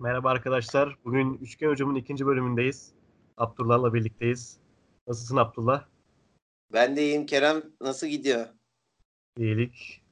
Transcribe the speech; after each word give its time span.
Merhaba 0.00 0.30
arkadaşlar. 0.30 0.96
Bugün 1.04 1.34
Üçgen 1.34 1.68
Hocam'ın 1.68 1.94
ikinci 1.94 2.26
bölümündeyiz. 2.26 2.92
Abdullah'la 3.36 3.94
birlikteyiz. 3.94 4.58
Nasılsın 5.08 5.36
Abdullah? 5.36 5.84
Ben 6.72 6.96
de 6.96 7.02
iyiyim 7.02 7.26
Kerem. 7.26 7.62
Nasıl 7.80 8.06
gidiyor? 8.06 8.46
İyilik. 9.36 10.02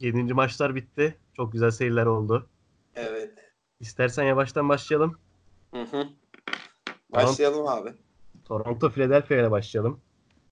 Yedinci 0.00 0.34
maçlar 0.34 0.74
bitti. 0.74 1.18
Çok 1.32 1.52
güzel 1.52 1.70
seyirler 1.70 2.06
oldu. 2.06 2.48
Evet. 2.94 3.54
İstersen 3.80 4.24
yavaştan 4.24 4.68
başlayalım. 4.68 5.18
Hı 5.74 5.82
hı. 5.82 6.08
Başlayalım 7.12 7.66
abi. 7.66 7.92
Toronto 8.44 8.90
Philadelphia 8.90 9.34
ile 9.34 9.50
başlayalım. 9.50 10.00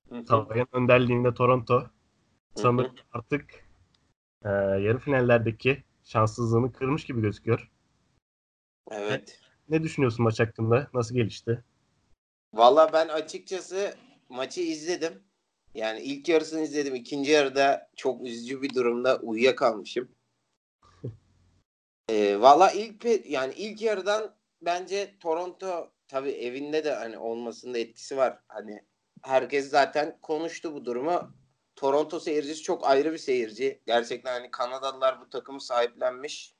Hı 0.08 0.18
hı. 0.18 0.24
Tavayan 0.24 0.68
önderliğinde 0.72 1.34
Toronto. 1.34 1.74
Hı 1.74 1.84
hı. 1.84 1.88
Sanırım 2.54 2.94
artık 3.12 3.68
e, 4.44 4.48
yarı 4.48 4.98
finallerdeki 4.98 5.84
şanssızlığını 6.04 6.72
kırmış 6.72 7.04
gibi 7.04 7.20
gözüküyor. 7.20 7.70
Evet. 8.90 9.40
Ne 9.68 9.82
düşünüyorsun 9.82 10.24
maç 10.24 10.40
hakkında? 10.40 10.90
Nasıl 10.94 11.14
gelişti? 11.14 11.64
Valla 12.54 12.92
ben 12.92 13.08
açıkçası 13.08 13.94
maçı 14.28 14.60
izledim. 14.60 15.22
Yani 15.74 16.00
ilk 16.00 16.28
yarısını 16.28 16.60
izledim. 16.60 16.94
İkinci 16.94 17.30
yarıda 17.30 17.90
çok 17.96 18.26
üzücü 18.26 18.62
bir 18.62 18.74
durumda 18.74 19.18
uyuyakalmışım. 19.18 20.08
Ee, 22.10 22.40
Valla 22.40 22.70
ilk 22.70 23.26
yani 23.26 23.54
ilk 23.54 23.82
yarıdan 23.82 24.34
bence 24.62 25.18
Toronto 25.20 25.92
tabii 26.08 26.30
evinde 26.30 26.84
de 26.84 26.94
hani 26.94 27.18
olmasında 27.18 27.78
etkisi 27.78 28.16
var. 28.16 28.38
Hani 28.48 28.84
herkes 29.22 29.70
zaten 29.70 30.18
konuştu 30.22 30.74
bu 30.74 30.84
durumu. 30.84 31.34
Toronto 31.76 32.20
seyircisi 32.20 32.62
çok 32.62 32.86
ayrı 32.86 33.12
bir 33.12 33.18
seyirci. 33.18 33.82
Gerçekten 33.86 34.32
hani 34.32 34.50
Kanadalılar 34.50 35.20
bu 35.20 35.30
takımı 35.30 35.60
sahiplenmiş. 35.60 36.54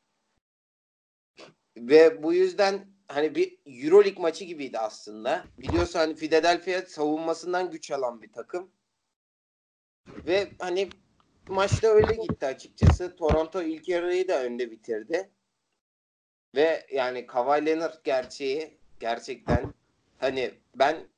Ve 1.81 2.23
bu 2.23 2.35
yüzden 2.35 2.87
hani 3.09 3.35
bir 3.35 3.59
Euroleague 3.67 4.23
maçı 4.23 4.45
gibiydi 4.45 4.79
aslında. 4.79 5.45
Biliyorsun 5.59 5.99
hani 5.99 6.15
Philadelphia 6.15 6.83
savunmasından 6.87 7.70
güç 7.70 7.91
alan 7.91 8.23
bir 8.23 8.33
takım. 8.33 8.70
Ve 10.27 10.48
hani 10.59 10.89
maçta 11.48 11.89
öyle 11.89 12.15
gitti 12.15 12.47
açıkçası. 12.47 13.17
Toronto 13.17 13.62
ilk 13.62 13.89
yarıyı 13.89 14.29
da 14.29 14.43
önde 14.43 14.70
bitirdi. 14.70 15.31
Ve 16.55 16.87
yani 16.93 17.27
Kawhi 17.27 17.67
Leonard 17.67 18.05
gerçeği 18.05 18.79
gerçekten 19.01 19.75
hani 20.19 20.55
ben 20.75 21.09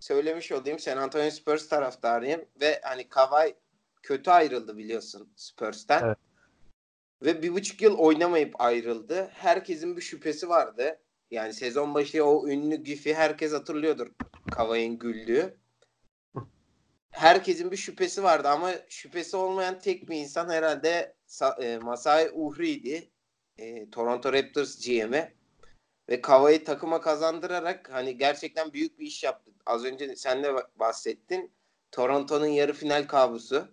söylemiş 0.00 0.52
olayım 0.52 0.78
San 0.78 0.96
Antonio 0.96 1.30
Spurs 1.30 1.68
taraftarıyım 1.68 2.44
ve 2.60 2.80
hani 2.82 3.08
Kawhi 3.08 3.54
kötü 4.02 4.30
ayrıldı 4.30 4.76
biliyorsun 4.76 5.32
Spurs'ten. 5.36 6.04
Evet. 6.04 6.18
Ve 7.22 7.42
bir 7.42 7.54
buçuk 7.54 7.82
yıl 7.82 7.98
oynamayıp 7.98 8.60
ayrıldı. 8.60 9.30
Herkesin 9.32 9.96
bir 9.96 10.02
şüphesi 10.02 10.48
vardı. 10.48 11.00
Yani 11.30 11.54
sezon 11.54 11.94
başı 11.94 12.24
o 12.24 12.48
ünlü 12.48 12.76
gifi 12.76 13.14
herkes 13.14 13.52
hatırlıyordur. 13.52 14.12
Kawhi'nin 14.50 14.98
güldüğü. 14.98 15.56
Herkesin 17.10 17.70
bir 17.70 17.76
şüphesi 17.76 18.22
vardı 18.22 18.48
ama 18.48 18.72
şüphesi 18.88 19.36
olmayan 19.36 19.78
tek 19.78 20.08
bir 20.10 20.16
insan 20.16 20.48
herhalde 20.48 21.16
e, 21.62 21.78
Masai 21.78 22.30
Ujri'ydi. 22.30 23.10
E, 23.58 23.90
Toronto 23.90 24.32
Raptors 24.32 24.86
GM'i. 24.86 25.34
Ve 26.08 26.20
Kawhi'yi 26.20 26.64
takıma 26.64 27.00
kazandırarak 27.00 27.90
hani 27.92 28.18
gerçekten 28.18 28.72
büyük 28.72 28.98
bir 28.98 29.06
iş 29.06 29.24
yaptı. 29.24 29.50
Az 29.66 29.84
önce 29.84 30.16
sen 30.16 30.42
de 30.42 30.54
bahsettin. 30.76 31.52
Toronto'nun 31.92 32.46
yarı 32.46 32.72
final 32.72 33.06
kabusu. 33.06 33.68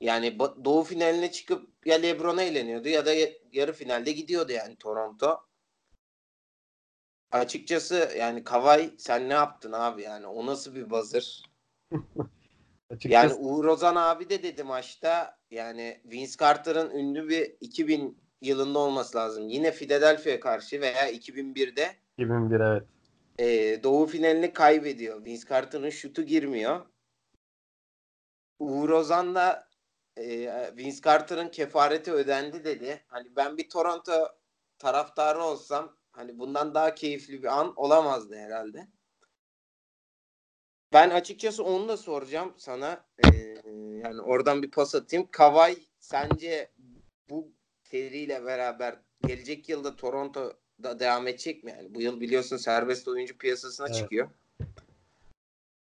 Yani 0.00 0.38
doğu 0.38 0.84
finaline 0.84 1.32
çıkıp 1.32 1.68
ya 1.84 1.96
LeBron'a 1.96 2.42
eğleniyordu 2.42 2.88
ya 2.88 3.06
da 3.06 3.12
ya- 3.12 3.32
yarı 3.52 3.72
finalde 3.72 4.12
gidiyordu 4.12 4.52
yani 4.52 4.76
Toronto. 4.76 5.40
Açıkçası 7.30 8.10
yani 8.18 8.44
Kawhi 8.44 8.94
sen 8.98 9.28
ne 9.28 9.32
yaptın 9.32 9.72
abi 9.72 10.02
yani 10.02 10.26
o 10.26 10.46
nasıl 10.46 10.74
bir 10.74 10.90
buzzer? 10.90 11.42
Açıkçası 12.90 13.14
Yani 13.14 13.34
Uğur 13.34 13.64
Ozan 13.64 13.96
abi 13.96 14.30
de 14.30 14.42
dedi 14.42 14.62
maçta 14.62 15.38
yani 15.50 16.00
Vince 16.04 16.32
Carter'ın 16.40 16.90
ünlü 16.90 17.28
bir 17.28 17.56
2000 17.60 18.18
yılında 18.40 18.78
olması 18.78 19.18
lazım. 19.18 19.48
Yine 19.48 19.72
Philadelphia 19.72 20.40
karşı 20.40 20.80
veya 20.80 21.10
2001'de 21.10 21.96
2001 22.18 22.60
evet. 22.60 22.82
e, 23.38 23.82
Doğu 23.82 24.06
finalini 24.06 24.52
kaybediyor. 24.52 25.24
Vince 25.24 25.48
Carter'ın 25.48 25.90
şutu 25.90 26.22
girmiyor. 26.22 26.86
Uğur 28.58 28.90
Ozan 28.90 29.34
da 29.34 29.67
e, 30.18 30.76
Vince 30.76 31.00
Carter'ın 31.04 31.48
kefareti 31.48 32.12
ödendi 32.12 32.64
dedi. 32.64 33.04
Hani 33.06 33.36
ben 33.36 33.56
bir 33.56 33.68
Toronto 33.68 34.28
taraftarı 34.78 35.42
olsam 35.42 35.96
hani 36.10 36.38
bundan 36.38 36.74
daha 36.74 36.94
keyifli 36.94 37.42
bir 37.42 37.58
an 37.58 37.72
olamazdı 37.76 38.36
herhalde. 38.36 38.88
Ben 40.92 41.10
açıkçası 41.10 41.64
onu 41.64 41.88
da 41.88 41.96
soracağım 41.96 42.54
sana. 42.56 43.04
Ee, 43.24 43.28
yani 44.04 44.20
oradan 44.20 44.62
bir 44.62 44.70
pas 44.70 44.94
atayım. 44.94 45.28
Kawhi 45.30 45.76
sence 46.00 46.70
bu 47.30 47.52
seriyle 47.82 48.44
beraber 48.44 48.96
gelecek 49.26 49.68
yılda 49.68 49.96
Toronto'da 49.96 51.00
devam 51.00 51.26
edecek 51.28 51.64
mi? 51.64 51.70
Yani 51.78 51.94
bu 51.94 52.02
yıl 52.02 52.20
biliyorsun 52.20 52.56
serbest 52.56 53.08
oyuncu 53.08 53.38
piyasasına 53.38 53.86
Evet. 53.86 53.96
çıkıyor. 53.96 54.28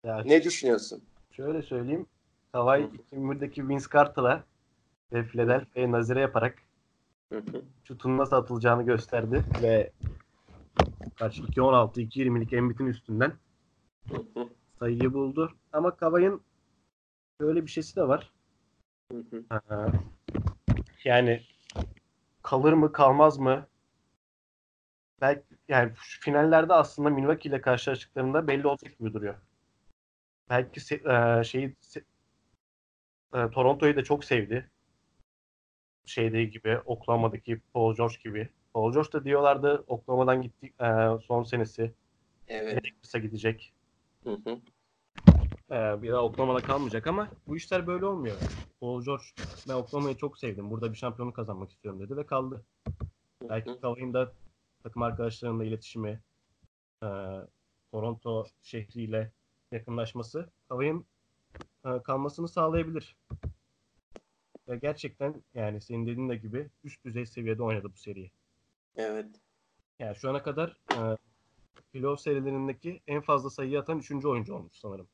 Ya 0.04 0.22
Ne 0.24 0.44
düşünüyorsun? 0.44 1.04
Şöyle 1.30 1.62
söyleyeyim. 1.62 2.06
Kawhi 2.52 2.88
2001'deki 3.12 3.68
Vince 3.68 3.84
Carter'a 3.92 4.44
ve 5.12 5.22
Philadelphia'ya 5.24 5.92
nazire 5.92 6.20
yaparak 6.20 6.62
şutun 7.84 8.18
nasıl 8.18 8.36
atılacağını 8.36 8.82
gösterdi 8.82 9.44
ve 9.62 9.92
kaç 11.16 11.38
2.16 11.38 12.00
2.20'lik 12.00 12.52
Embiid'in 12.52 12.86
üstünden 12.86 13.32
sayıyı 14.78 15.12
buldu. 15.14 15.52
Ama 15.72 15.96
Kawhi'nin 15.96 16.42
böyle 17.40 17.62
bir 17.62 17.70
şeysi 17.70 17.96
de 17.96 18.08
var. 18.08 18.32
Ee, 19.52 19.56
Yani 21.04 21.42
kalır 22.42 22.72
mı 22.72 22.92
kalmaz 22.92 23.38
mı? 23.38 23.66
Belki 25.20 25.42
yani 25.68 25.92
finallerde 25.96 26.74
aslında 26.74 27.10
Milwaukee 27.10 27.48
ile 27.48 27.60
karşılaştıklarında 27.60 28.48
belli 28.48 28.66
olacak 28.66 28.98
gibi 28.98 29.12
duruyor. 29.12 29.34
Belki 30.50 30.80
se- 30.80 31.40
e, 31.40 31.44
şeyi 31.44 31.74
se- 31.82 32.04
e, 33.34 33.50
Toronto'yu 33.50 33.96
da 33.96 34.04
çok 34.04 34.24
sevdi. 34.24 34.70
Şeyde 36.06 36.44
gibi 36.44 36.78
Oklahoma'daki 36.84 37.60
Paul 37.72 37.94
George 37.94 38.16
gibi. 38.24 38.48
Paul 38.72 38.92
George 38.92 39.12
da 39.12 39.24
diyorlardı 39.24 39.84
Oklahoma'dan 39.86 40.42
gitti 40.42 40.72
e, 40.80 40.86
son 41.26 41.42
senesi. 41.42 41.92
Evet. 42.48 42.82
Kısa 43.02 43.18
gidecek. 43.18 43.72
Hı 44.24 44.30
hı. 44.30 44.58
Ee, 45.70 46.02
bir 46.02 46.12
daha 46.12 46.22
Oklahoma'da 46.22 46.60
kalmayacak 46.60 47.06
ama 47.06 47.28
bu 47.46 47.56
işler 47.56 47.86
böyle 47.86 48.06
olmuyor. 48.06 48.36
Paul 48.80 49.04
George 49.04 49.24
ben 49.68 49.74
Oklahoma'yı 49.74 50.16
çok 50.16 50.38
sevdim. 50.38 50.70
Burada 50.70 50.92
bir 50.92 50.96
şampiyonluk 50.98 51.36
kazanmak 51.36 51.70
istiyorum 51.70 52.00
dedi 52.00 52.16
ve 52.16 52.26
kaldı. 52.26 52.62
Hı 53.42 53.48
Belki. 53.48 53.80
Kawhi'nin 53.80 54.14
da 54.14 54.32
takım 54.82 55.02
arkadaşlarıyla 55.02 55.64
iletişimi, 55.64 56.20
e, 57.02 57.08
Toronto 57.92 58.46
şehriyle 58.62 59.32
yakınlaşması 59.72 60.50
e, 60.70 60.74
kalmasını 62.04 62.48
sağlayabilir. 62.48 63.16
Ve 64.68 64.76
gerçekten 64.76 65.42
yani 65.54 65.80
senin 65.80 66.06
dediğin 66.06 66.28
de 66.28 66.36
gibi 66.36 66.70
üst 66.84 67.04
düzey 67.04 67.26
seviyede 67.26 67.62
oynadı 67.62 67.88
bu 67.92 67.96
seriyi. 67.98 68.30
Evet. 68.96 69.26
Yani 69.98 70.16
şu 70.16 70.30
ana 70.30 70.42
kadar 70.42 70.76
e, 70.92 71.16
playoff 71.92 72.20
serilerindeki 72.20 73.00
en 73.06 73.20
fazla 73.20 73.50
sayı 73.50 73.80
atan 73.80 73.98
3. 73.98 74.24
oyuncu 74.24 74.54
olmuş 74.54 74.76
sanırım. 74.76 75.08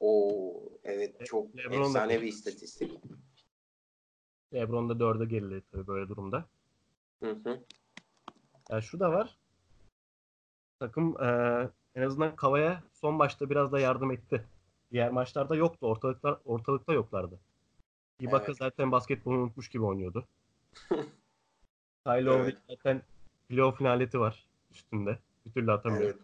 Oo, 0.00 0.62
evet 0.84 1.26
çok 1.26 1.56
LeBron 1.56 1.80
efsane 1.80 2.22
bir 2.22 2.26
istatistik. 2.26 2.92
LeBron 4.54 4.88
da 4.88 4.92
4'e 4.92 5.24
geriledi 5.26 5.64
tabii 5.72 5.86
böyle 5.86 6.08
durumda. 6.08 6.44
Hı 7.22 7.30
hı. 7.30 7.64
Yani 8.70 8.82
şu 8.82 9.00
da 9.00 9.12
var. 9.12 9.38
Takım 10.80 11.16
eee, 11.20 11.68
en 11.94 12.02
azından 12.02 12.36
Kava'ya 12.36 12.82
son 12.92 13.14
maçta 13.14 13.50
biraz 13.50 13.72
da 13.72 13.80
yardım 13.80 14.10
etti. 14.10 14.44
Diğer 14.92 15.10
maçlarda 15.10 15.56
yoktu. 15.56 15.86
Ortalıklar 15.86 16.38
ortalıkta 16.44 16.92
yoklardı. 16.92 17.40
Ibaka 18.20 18.44
Evet. 18.46 18.56
zaten 18.56 18.92
basketbolu 18.92 19.38
unutmuş 19.38 19.68
gibi 19.68 19.84
oynuyordu. 19.84 20.26
Kyle 22.06 22.30
Evet. 22.32 22.58
Zaten 22.68 23.02
playoff 23.48 23.78
finaleti 23.78 24.20
var 24.20 24.46
üstünde. 24.70 25.18
Bir 25.46 25.52
türlü 25.52 25.72
atamıyor. 25.72 26.02
Evet. 26.02 26.18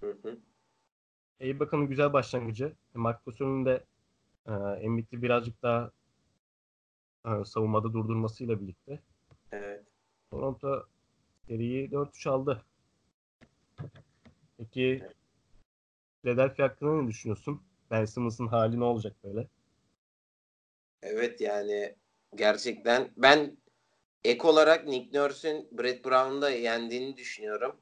Hı 0.00 0.28
hı. 0.28 0.38
E, 1.40 1.48
Ibaka'nın 1.48 1.86
güzel 1.86 2.12
başlangıcı. 2.12 2.72
E, 2.96 2.98
Gasol'ün 3.26 3.64
de 3.64 3.84
e, 4.46 4.52
Embiid'i 4.52 5.22
birazcık 5.22 5.62
daha 5.62 5.90
e, 7.26 7.44
savunmada 7.44 7.92
durdurmasıyla 7.92 8.60
birlikte 8.60 9.00
Evet. 9.52 9.84
Toronto 10.30 10.86
seriyi 11.48 11.90
4-3 11.90 12.26
aldı. 12.30 12.62
Peki 14.56 15.02
Philadelphia 16.22 16.64
hakkında 16.64 17.02
ne 17.02 17.08
düşünüyorsun? 17.08 17.62
Ben 17.90 18.04
Simmons'ın 18.04 18.46
hali 18.46 18.80
ne 18.80 18.84
olacak 18.84 19.16
böyle? 19.24 19.48
Evet 21.02 21.40
yani 21.40 21.96
gerçekten 22.34 23.12
ben 23.16 23.56
ek 24.24 24.48
olarak 24.48 24.86
Nick 24.86 25.18
Nurse'ün 25.18 25.68
Brett 25.72 26.04
Brown'u 26.04 26.42
da 26.42 26.50
yendiğini 26.50 27.16
düşünüyorum. 27.16 27.80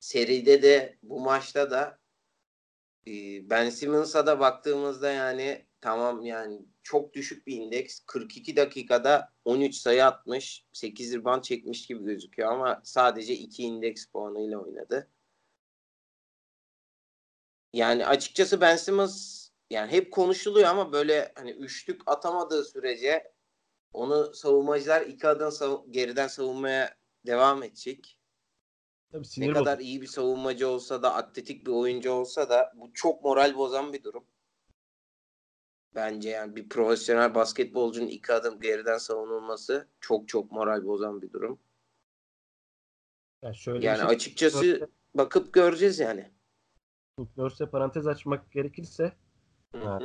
Seride 0.00 0.62
de 0.62 0.98
bu 1.02 1.20
maçta 1.20 1.70
da 1.70 1.98
e, 3.06 3.12
Ben 3.50 3.70
Simmons'a 3.70 4.26
da 4.26 4.40
baktığımızda 4.40 5.10
yani 5.10 5.66
tamam 5.80 6.22
yani 6.24 6.60
çok 6.82 7.14
düşük 7.14 7.46
bir 7.46 7.56
indeks. 7.56 8.00
42 8.06 8.56
dakikada 8.56 9.32
13 9.44 9.74
sayı 9.74 10.06
atmış. 10.06 10.64
8 10.72 11.14
rebound 11.14 11.42
çekmiş 11.42 11.86
gibi 11.86 12.04
gözüküyor 12.04 12.52
ama 12.52 12.80
sadece 12.84 13.34
2 13.34 13.62
indeks 13.62 14.06
puanıyla 14.06 14.58
oynadı. 14.58 15.08
Yani 17.72 18.06
açıkçası 18.06 18.60
Ben 18.60 18.76
Simmons 18.76 19.48
yani 19.70 19.92
hep 19.92 20.12
konuşuluyor 20.12 20.68
ama 20.68 20.92
böyle 20.92 21.32
hani 21.34 21.50
üçlük 21.50 22.00
atamadığı 22.06 22.64
sürece 22.64 23.32
onu 23.92 24.34
savunmacılar 24.34 25.00
iki 25.02 25.28
adım 25.28 25.48
sav- 25.48 25.90
geriden 25.90 26.28
savunmaya 26.28 26.96
devam 27.26 27.62
edecek. 27.62 28.18
Tabii 29.12 29.20
Ne 29.20 29.24
sinir 29.24 29.52
kadar 29.54 29.78
bozucu. 29.78 29.88
iyi 29.88 30.00
bir 30.02 30.06
savunmacı 30.06 30.68
olsa 30.68 31.02
da 31.02 31.14
atletik 31.14 31.66
bir 31.66 31.72
oyuncu 31.72 32.12
olsa 32.12 32.50
da 32.50 32.72
bu 32.76 32.92
çok 32.92 33.22
moral 33.24 33.54
bozan 33.56 33.92
bir 33.92 34.02
durum. 34.04 34.24
Bence 35.94 36.30
yani 36.30 36.56
bir 36.56 36.68
profesyonel 36.68 37.34
basketbolcunun 37.34 38.06
iki 38.06 38.32
adım 38.32 38.60
geriden 38.60 38.98
savunulması 38.98 39.88
çok 40.00 40.28
çok 40.28 40.52
moral 40.52 40.84
bozan 40.84 41.22
bir 41.22 41.32
durum. 41.32 41.58
Yani 43.42 43.56
şöyle 43.56 43.86
Yani 43.86 43.98
şey, 43.98 44.06
açıkçası 44.06 44.90
bakıp 45.14 45.52
göreceğiz 45.52 45.98
yani. 45.98 46.30
Nurse'e 47.36 47.66
parantez 47.66 48.06
açmak 48.06 48.52
gerekirse 48.52 49.12
hı. 49.74 49.98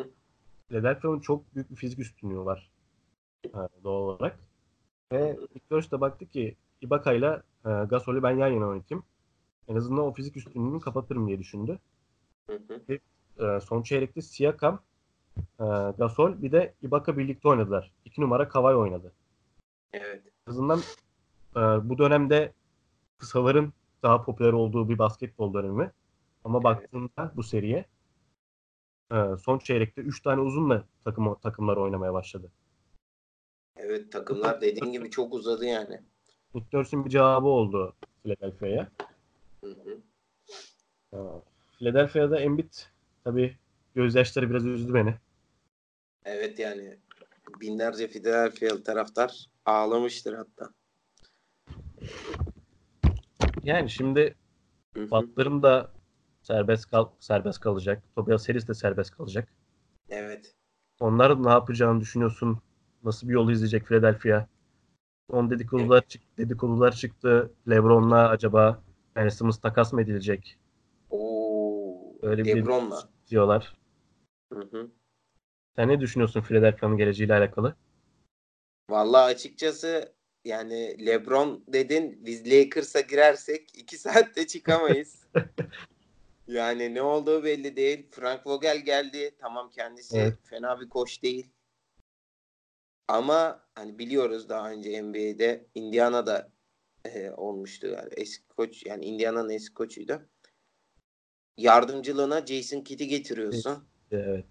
Philadelphia'nın 0.67 1.19
çok 1.19 1.55
büyük 1.55 1.71
bir 1.71 1.75
fizik 1.75 1.99
üstünlüğü 1.99 2.45
var 2.45 2.71
ha, 3.53 3.69
doğal 3.83 4.01
olarak. 4.01 4.39
Ve 5.11 5.37
Nick 5.55 5.65
Nurse 5.71 5.91
de 5.91 6.01
baktı 6.01 6.25
ki 6.25 6.55
Ibaka'yla 6.81 7.43
e, 7.65 7.69
Gasol'ü 7.69 8.23
ben 8.23 8.37
yan 8.37 8.47
yana 8.47 8.67
oynatayım. 8.67 9.03
En 9.67 9.75
azından 9.75 10.03
o 10.03 10.13
fizik 10.13 10.37
üstünlüğünü 10.37 10.79
kapatırım 10.79 11.27
diye 11.27 11.39
düşündü. 11.39 11.79
Hı 12.49 12.59
hı. 12.87 12.99
E, 13.45 13.59
son 13.59 13.81
çeyrekte 13.81 14.21
Siakam, 14.21 14.79
e, 15.37 15.65
Gasol 15.97 16.41
bir 16.41 16.51
de 16.51 16.73
Ibaka 16.81 17.17
birlikte 17.17 17.47
oynadılar. 17.49 17.91
İki 18.05 18.21
numara 18.21 18.49
Kawhi 18.49 18.75
oynadı. 18.75 19.11
Evet. 19.93 20.23
En 20.47 20.51
azından 20.51 20.79
e, 21.55 21.59
bu 21.59 21.97
dönemde 21.97 22.53
kısaların 23.17 23.73
daha 24.03 24.23
popüler 24.23 24.53
olduğu 24.53 24.89
bir 24.89 24.97
basketbol 24.97 25.53
dönemi. 25.53 25.91
Ama 26.47 26.63
baktığında 26.63 27.31
bu 27.35 27.43
seriye 27.43 27.85
e, 29.11 29.15
son 29.43 29.59
çeyrekte 29.59 30.01
3 30.01 30.21
tane 30.21 30.41
uzunla 30.41 30.83
takım 31.03 31.35
takımlar 31.35 31.77
oynamaya 31.77 32.13
başladı. 32.13 32.51
Evet 33.75 34.11
takımlar 34.11 34.61
dediğin 34.61 34.91
gibi 34.91 35.09
çok 35.09 35.33
uzadı 35.33 35.65
yani. 35.65 36.01
Nurse'ün 36.73 37.05
bir 37.05 37.09
cevabı 37.09 37.47
oldu 37.47 37.95
Philadelphia'ya. 38.23 38.91
E, 41.13 41.17
Philadelphia'da 41.77 42.39
Embiid 42.39 42.73
tabii 43.23 43.57
gözyaşları 43.95 44.49
biraz 44.49 44.65
üzdü 44.65 44.93
beni. 44.93 45.15
Evet 46.25 46.59
yani 46.59 46.97
binlerce 47.61 48.07
Philadelphia 48.07 48.83
taraftar 48.83 49.45
ağlamıştır 49.65 50.33
hatta. 50.33 50.69
Yani 53.63 53.89
şimdi. 53.89 54.35
Butler'ın 54.95 55.63
da 55.63 55.96
serbest 56.47 56.85
kal 56.89 57.09
serbest 57.19 57.59
kalacak. 57.59 58.03
Tobias 58.15 58.49
Harris 58.49 58.67
de 58.67 58.73
serbest 58.73 59.11
kalacak. 59.11 59.47
Evet. 60.09 60.55
Onlar 60.99 61.43
ne 61.43 61.49
yapacağını 61.49 62.01
düşünüyorsun? 62.01 62.61
Nasıl 63.03 63.27
bir 63.27 63.33
yol 63.33 63.51
izleyecek 63.51 63.85
Philadelphia? 63.85 64.47
Son 65.31 65.49
dedikodular, 65.49 66.07
çıktı, 66.07 66.27
dedikodular 66.37 66.91
çıktı. 66.91 67.51
LeBron'la 67.69 68.29
acaba 68.29 68.83
Ben 69.15 69.29
Simmons 69.29 69.59
takas 69.59 69.93
mı 69.93 70.01
edilecek 70.01 70.57
Oo, 71.09 72.15
Öyle 72.21 72.43
bir 72.45 72.55
LeBron'la. 72.55 73.09
diyorlar. 73.29 73.73
Hı 74.53 74.59
hı. 74.59 74.91
Sen 75.75 75.87
ne 75.87 75.99
düşünüyorsun 75.99 76.41
Philadelphia'nın 76.41 76.97
geleceğiyle 76.97 77.33
alakalı? 77.33 77.75
Vallahi 78.89 79.23
açıkçası 79.33 80.13
yani 80.45 81.05
LeBron 81.05 81.63
dedin 81.67 82.25
biz 82.25 82.51
Lakers'a 82.51 82.99
girersek 83.01 83.77
iki 83.77 83.97
saatte 83.97 84.47
çıkamayız. 84.47 85.23
yani 86.47 86.93
ne 86.93 87.01
olduğu 87.01 87.43
belli 87.43 87.75
değil. 87.75 88.07
Frank 88.11 88.47
Vogel 88.47 88.77
geldi. 88.77 89.35
Tamam 89.39 89.69
kendisi 89.69 90.17
Evet. 90.17 90.33
fena 90.43 90.81
bir 90.81 90.89
koç 90.89 91.23
değil. 91.23 91.49
Ama 93.07 93.67
hani 93.75 93.99
biliyoruz 93.99 94.49
daha 94.49 94.71
önce 94.71 95.03
NBA'de 95.03 95.67
Indiana'da 95.75 96.51
e, 97.05 97.31
olmuştu 97.31 97.87
yani 97.87 98.09
eski 98.11 98.47
koç 98.47 98.85
yani 98.85 99.05
Indiana'nın 99.05 99.49
eski 99.49 99.73
koçuydu. 99.73 100.29
Yardımcılığına 101.57 102.45
Jason 102.45 102.81
Kidd'i 102.81 103.07
getiriyorsun. 103.07 103.87
Evet. 104.11 104.45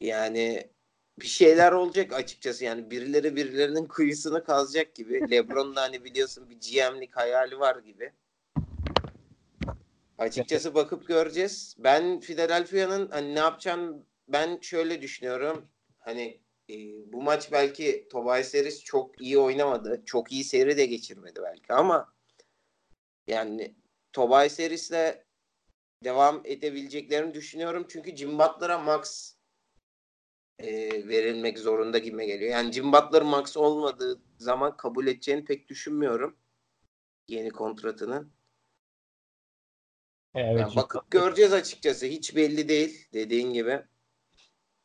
Yani 0.00 0.70
bir 1.20 1.26
şeyler 1.26 1.72
olacak 1.72 2.12
açıkçası 2.12 2.64
yani 2.64 2.90
birileri 2.90 3.36
birilerinin 3.36 3.86
kuyusunu 3.86 4.44
kazacak 4.44 4.94
gibi. 4.94 5.20
LeBron'un 5.30 5.76
da 5.76 5.82
hani 5.82 6.04
biliyorsun 6.04 6.50
bir 6.50 6.54
GM'lik 6.54 7.16
hayali 7.16 7.58
var 7.58 7.76
gibi. 7.76 8.12
Açıkçası 10.18 10.74
bakıp 10.74 11.06
göreceğiz. 11.06 11.76
Ben 11.78 12.20
Philadelphia'nın 12.20 13.08
hani 13.10 13.34
ne 13.34 13.38
yapacağını 13.38 14.02
ben 14.28 14.58
şöyle 14.60 15.02
düşünüyorum. 15.02 15.68
Hani 15.98 16.40
e, 16.70 16.74
bu 17.12 17.22
maç 17.22 17.52
belki 17.52 18.08
Tobias 18.10 18.54
Harris 18.54 18.84
çok 18.84 19.20
iyi 19.20 19.38
oynamadı. 19.38 20.02
Çok 20.06 20.32
iyi 20.32 20.44
seri 20.44 20.76
de 20.76 20.86
geçirmedi 20.86 21.40
belki 21.42 21.72
ama 21.72 22.12
yani 23.26 23.74
Tobias 24.12 24.58
Harris'le 24.58 25.18
devam 26.04 26.42
edebileceklerini 26.44 27.34
düşünüyorum. 27.34 27.86
Çünkü 27.88 28.16
Jim 28.16 28.38
Butler'a 28.38 28.78
max 28.78 29.34
e, 30.58 30.68
verilmek 31.08 31.58
zorunda 31.58 31.98
gibi 31.98 32.26
geliyor. 32.26 32.50
Yani 32.52 32.72
Jim 32.72 32.92
Butler 32.92 33.22
max 33.22 33.56
olmadığı 33.56 34.20
zaman 34.38 34.76
kabul 34.76 35.06
edeceğini 35.06 35.44
pek 35.44 35.68
düşünmüyorum. 35.68 36.36
Yeni 37.28 37.50
kontratının. 37.50 38.37
Evet. 40.34 40.60
Yani 40.60 40.76
bakıp 40.76 41.10
göreceğiz 41.10 41.52
açıkçası. 41.52 42.06
Hiç 42.06 42.36
belli 42.36 42.68
değil 42.68 43.08
dediğin 43.12 43.52
gibi. 43.52 43.82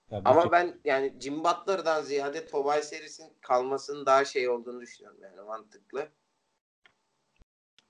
Tabii 0.10 0.30
Ama 0.30 0.44
ki. 0.44 0.52
ben 0.52 0.80
yani 0.86 1.14
Jim 1.20 1.44
Butler'dan 1.44 2.02
ziyade 2.02 2.46
Tobias 2.46 2.94
Harris'in 2.94 3.34
kalmasının 3.42 4.06
daha 4.06 4.26
şey 4.26 4.50
olduğunu 4.50 4.82
düşünüyorum 4.82 5.20
yani 5.22 5.42
mantıklı. 5.42 6.10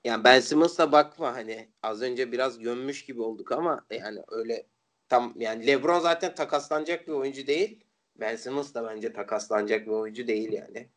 Yani 0.04 0.24
Ben 0.24 0.40
Simmons'a 0.40 0.92
bakma 0.92 1.36
hani 1.36 1.70
az 1.84 2.02
önce 2.02 2.32
biraz 2.32 2.60
gömmüş 2.60 3.06
gibi 3.06 3.22
olduk 3.22 3.52
ama 3.52 3.86
yani 3.90 4.20
öyle 4.28 4.68
tam 5.10 5.34
yani 5.38 5.68
LeBron 5.68 6.00
zaten 6.00 6.36
takaslanacak 6.36 7.08
bir 7.08 7.14
oyuncu 7.14 7.48
değil. 7.48 7.84
Ben 8.16 8.36
Simmons 8.36 8.74
da 8.74 8.88
bence 8.90 9.14
takaslanacak 9.14 9.86
bir 9.86 9.92
oyuncu 9.92 10.28
değil 10.28 10.52
yani. 10.52 10.90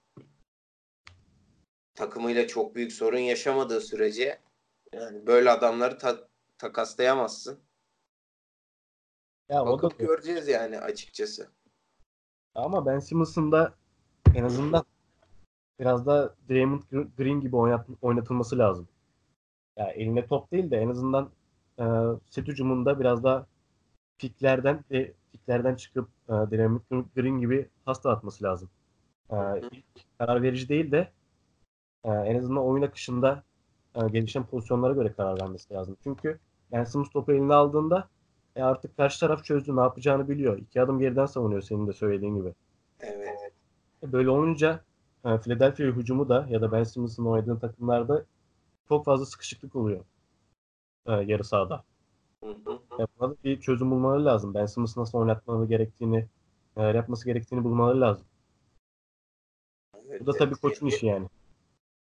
Takımıyla 1.94 2.46
çok 2.46 2.74
büyük 2.74 2.92
sorun 2.92 3.18
yaşamadığı 3.18 3.80
sürece 3.80 4.40
yani 4.92 5.26
böyle 5.26 5.50
adamları 5.50 5.98
ta- 5.98 6.28
takaslayamazsın. 6.58 7.58
ya 9.48 9.62
o 9.62 9.66
da 9.66 9.82
Bakıp 9.82 9.98
göreceğiz 9.98 10.48
yani 10.48 10.80
açıkçası. 10.80 11.50
Ama 12.54 12.86
Ben 12.86 12.98
Simmons'ın 12.98 13.52
da 13.52 13.74
en 14.34 14.44
azından 14.44 14.84
biraz 15.80 16.06
da 16.06 16.34
Draymond 16.48 16.82
Green 16.90 17.40
gibi 17.40 17.56
oynat, 17.56 17.86
oynatılması 18.02 18.58
lazım. 18.58 18.88
Ya 19.76 19.86
eline 19.86 20.26
top 20.26 20.52
değil 20.52 20.70
de 20.70 20.76
en 20.76 20.88
azından 20.88 21.30
e, 21.78 21.84
set 22.30 22.48
hücumunda 22.48 23.00
biraz 23.00 23.24
da 23.24 23.46
piklerden 24.18 24.84
ve 24.90 25.12
piklerden 25.32 25.74
çıkıp 25.74 26.08
e, 26.28 26.32
Draymond 26.32 26.80
Green 27.16 27.40
gibi 27.40 27.68
hasta 27.84 28.10
atması 28.10 28.44
lazım. 28.44 28.70
E, 29.30 29.36
karar 30.18 30.42
verici 30.42 30.68
değil 30.68 30.90
de 30.90 31.12
e, 32.04 32.10
en 32.10 32.38
azından 32.38 32.64
oyun 32.64 32.82
akışında 32.82 33.42
e, 33.94 34.08
gelişen 34.08 34.46
pozisyonlara 34.46 34.92
göre 34.92 35.12
karar 35.12 35.40
vermesi 35.40 35.74
lazım. 35.74 35.96
Çünkü 36.02 36.38
Ben 36.72 36.84
Simmons 36.84 37.10
topu 37.10 37.32
eline 37.32 37.54
aldığında 37.54 38.08
e, 38.56 38.62
artık 38.62 38.96
karşı 38.96 39.20
taraf 39.20 39.44
çözdü 39.44 39.76
ne 39.76 39.80
yapacağını 39.80 40.28
biliyor. 40.28 40.58
İki 40.58 40.82
adım 40.82 40.98
geriden 41.00 41.26
savunuyor 41.26 41.62
senin 41.62 41.86
de 41.86 41.92
söylediğin 41.92 42.34
gibi. 42.36 42.54
Evet. 43.00 43.52
E, 44.02 44.12
Böyle 44.12 44.30
olunca 44.30 44.80
e, 45.24 45.38
Philadelphia 45.38 45.84
hücumu 45.84 46.28
da 46.28 46.46
ya 46.50 46.60
da 46.62 46.72
Ben 46.72 46.82
Simmons'ın 46.84 47.26
oynadığı 47.26 47.58
takımlarda 47.60 48.24
çok 48.88 49.04
fazla 49.04 49.26
sıkışıklık 49.26 49.76
oluyor 49.76 50.04
e, 51.06 51.12
yarı 51.12 51.44
sahada. 51.44 51.84
E, 52.44 52.46
buna 53.18 53.30
da 53.30 53.34
bir 53.44 53.60
çözüm 53.60 53.90
bulmaları 53.90 54.24
lazım. 54.24 54.54
Ben 54.54 54.66
Simmons'ı 54.66 55.00
nasıl 55.00 55.18
oynatmaları 55.18 55.66
gerektiğini, 55.68 56.26
neler 56.76 56.94
yapması 56.94 57.24
gerektiğini 57.26 57.64
bulmaları 57.64 58.00
lazım. 58.00 58.26
Evet, 60.08 60.20
Bu 60.20 60.26
da 60.26 60.32
tabii 60.32 60.54
koçun 60.54 60.86
işi 60.86 61.06
yani. 61.06 61.26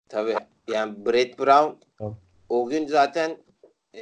Tabii. 0.09 0.37
Yani 0.69 1.07
Brett 1.07 1.39
Brown 1.39 1.71
Tamam. 1.99 2.17
o 2.49 2.67
gün 2.69 2.87
zaten 2.87 3.39
e, 3.95 4.01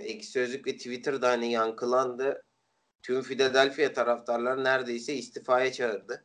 ek 0.00 0.22
sözlük 0.22 0.66
ve 0.66 0.76
Twitter'da 0.76 1.28
hani 1.28 1.52
yankılandı. 1.52 2.42
Tüm 3.02 3.22
Philadelphia 3.22 3.92
taraftarlar 3.92 4.64
neredeyse 4.64 5.14
istifaya 5.14 5.72
çağırdı. 5.72 6.24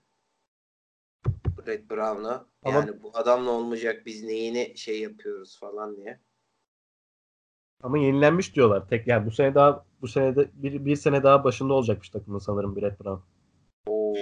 Brett 1.57 1.89
Brown'u. 1.89 2.47
Ama- 2.63 2.79
Yani 2.79 3.03
bu 3.03 3.11
adamla 3.17 3.51
olmayacak 3.51 4.05
biz 4.05 4.23
neyini 4.23 4.77
şey 4.77 5.01
yapıyoruz 5.01 5.59
falan 5.59 5.97
diye. 5.97 6.19
Ama 7.83 7.97
yenilenmiş 7.97 8.55
diyorlar. 8.55 8.87
Tek 8.87 9.07
yani 9.07 9.25
bu 9.25 9.31
sene 9.31 9.55
daha 9.55 9.85
bu 10.01 10.07
senede 10.07 10.49
bir, 10.53 10.85
bir 10.85 10.95
sene 10.95 11.23
daha 11.23 11.43
başında 11.43 11.73
olacakmış 11.73 12.09
takımın 12.09 12.39
sanırım 12.39 12.75
Brett 12.75 12.99
Brown. 12.99 13.21
Oo. 13.87 14.15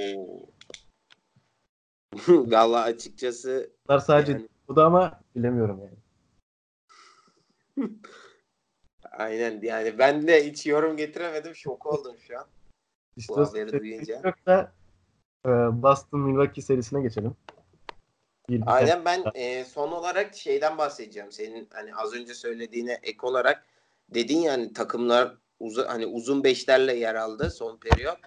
Valla 2.28 2.82
açıkçası 2.82 3.74
Bunlar 3.88 4.00
sadece 4.00 4.32
yani, 4.32 4.48
bu 4.68 4.76
da 4.76 4.86
ama 4.86 5.22
bilemiyorum 5.36 5.82
yani. 5.82 5.98
aynen 9.12 9.62
yani 9.62 9.98
ben 9.98 10.28
de 10.28 10.46
hiç 10.50 10.66
yorum 10.66 10.98
getiremedim. 10.98 11.56
Şok 11.56 11.86
oldum 11.86 12.16
şu 12.28 12.40
an. 12.40 12.46
İşte 13.18 13.34
Bu 13.34 13.48
haberi 13.48 13.80
duyunca. 13.80 14.22
Yok 14.24 14.36
da 14.46 14.72
e, 15.46 15.50
Boston 15.82 16.20
Milwaukee 16.20 16.62
serisine 16.62 17.02
geçelim. 17.02 17.36
Aynen 18.66 19.06
ben 19.06 19.24
e, 19.36 19.66
son 19.66 19.92
olarak 19.92 20.36
şeyden 20.36 20.78
bahsedeceğim. 20.78 21.32
Senin 21.32 21.68
hani 21.74 21.96
az 21.96 22.14
önce 22.14 22.34
söylediğine 22.34 23.00
ek 23.04 23.18
olarak 23.22 23.66
dedin 24.10 24.38
yani 24.38 24.74
takımlar 24.74 25.38
uza, 25.60 25.90
hani 25.90 26.06
uzun 26.06 26.44
beşlerle 26.44 26.94
yer 26.94 27.16
aldı 27.16 27.50
son 27.50 27.78
periyot. 27.78 28.18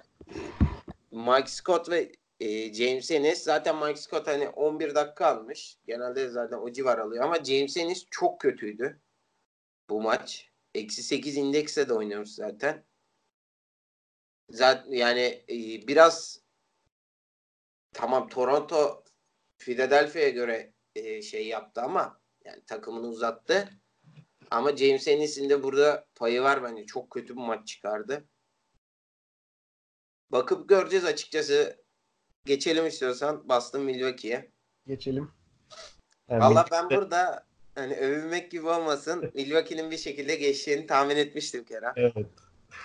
Mike 1.10 1.46
Scott 1.46 1.90
ve 1.90 2.12
e, 2.40 2.74
James 2.74 3.10
Ennis 3.10 3.42
zaten 3.42 3.76
Mike 3.76 4.00
Scott 4.00 4.26
hani 4.26 4.48
11 4.48 4.94
dakika 4.94 5.26
almış. 5.26 5.78
Genelde 5.86 6.28
zaten 6.28 6.56
o 6.58 6.72
civar 6.72 6.98
alıyor 6.98 7.24
ama 7.24 7.44
James 7.44 7.76
Ennis 7.76 8.06
çok 8.10 8.40
kötüydü 8.40 9.00
bu 9.90 10.02
maç. 10.02 10.50
Eksi 10.74 11.02
8 11.02 11.36
indekse 11.36 11.88
de 11.88 11.94
oynamış 11.94 12.30
zaten. 12.34 12.84
Zaten 14.50 14.92
yani 14.92 15.44
e, 15.48 15.88
biraz 15.88 16.40
tamam 17.92 18.28
Toronto 18.28 19.04
Philadelphia'ya 19.58 20.28
göre 20.28 20.74
e, 20.94 21.22
şey 21.22 21.46
yaptı 21.46 21.82
ama 21.82 22.20
yani 22.44 22.64
takımını 22.64 23.06
uzattı. 23.06 23.68
Ama 24.50 24.76
James 24.76 25.08
Ennis'in 25.08 25.50
de 25.50 25.62
burada 25.62 26.06
payı 26.14 26.42
var 26.42 26.62
bence. 26.62 26.86
Çok 26.86 27.10
kötü 27.10 27.36
bir 27.36 27.40
maç 27.40 27.68
çıkardı. 27.68 28.28
Bakıp 30.30 30.68
göreceğiz 30.68 31.04
açıkçası. 31.04 31.84
Geçelim 32.44 32.86
istiyorsan 32.86 33.48
Boston 33.48 33.82
Milwaukee'ye. 33.82 34.50
geçelim. 34.86 35.32
Yani 36.28 36.40
Valla 36.40 36.66
ben 36.70 36.90
burada 36.90 37.46
hani 37.74 37.96
övünmek 37.96 38.50
gibi 38.50 38.68
olmasın. 38.68 39.30
Milwaukee'nin 39.34 39.90
bir 39.90 39.96
şekilde 39.98 40.34
geçeceğini 40.36 40.86
tahmin 40.86 41.16
etmiştim 41.16 41.64
Kerem. 41.64 41.92
Evet. 41.96 42.26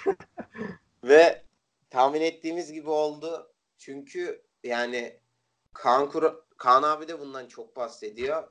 Ve 1.04 1.44
tahmin 1.90 2.22
ettiğimiz 2.22 2.72
gibi 2.74 2.90
oldu. 2.90 3.54
Çünkü 3.78 4.46
yani 4.64 5.20
Kaan, 5.74 6.10
Kura- 6.10 6.42
Kaan 6.58 6.84
abi 6.84 7.08
de 7.08 7.20
bundan 7.20 7.48
çok 7.48 7.76
bahsediyor. 7.76 8.48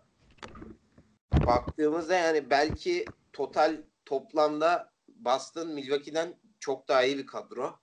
Baktığımızda 1.47 2.15
yani 2.15 2.51
belki 2.51 3.05
total 3.33 3.83
toplamda 4.05 4.93
Boston 5.09 5.69
Milwaukee'den 5.69 6.41
çok 6.61 6.89
daha 6.89 7.05
iyi 7.05 7.19
bir 7.19 7.27
kadro. 7.27 7.79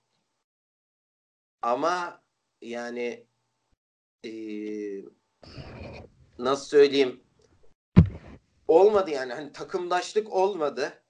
Ama 1.62 2.22
yani 2.60 3.26
eee, 4.22 5.04
nasıl 6.38 6.66
söyleyeyim 6.66 7.25
olmadı 8.68 9.10
yani 9.10 9.32
hani 9.32 9.52
takımdaşlık 9.52 10.32
olmadı 10.32 11.02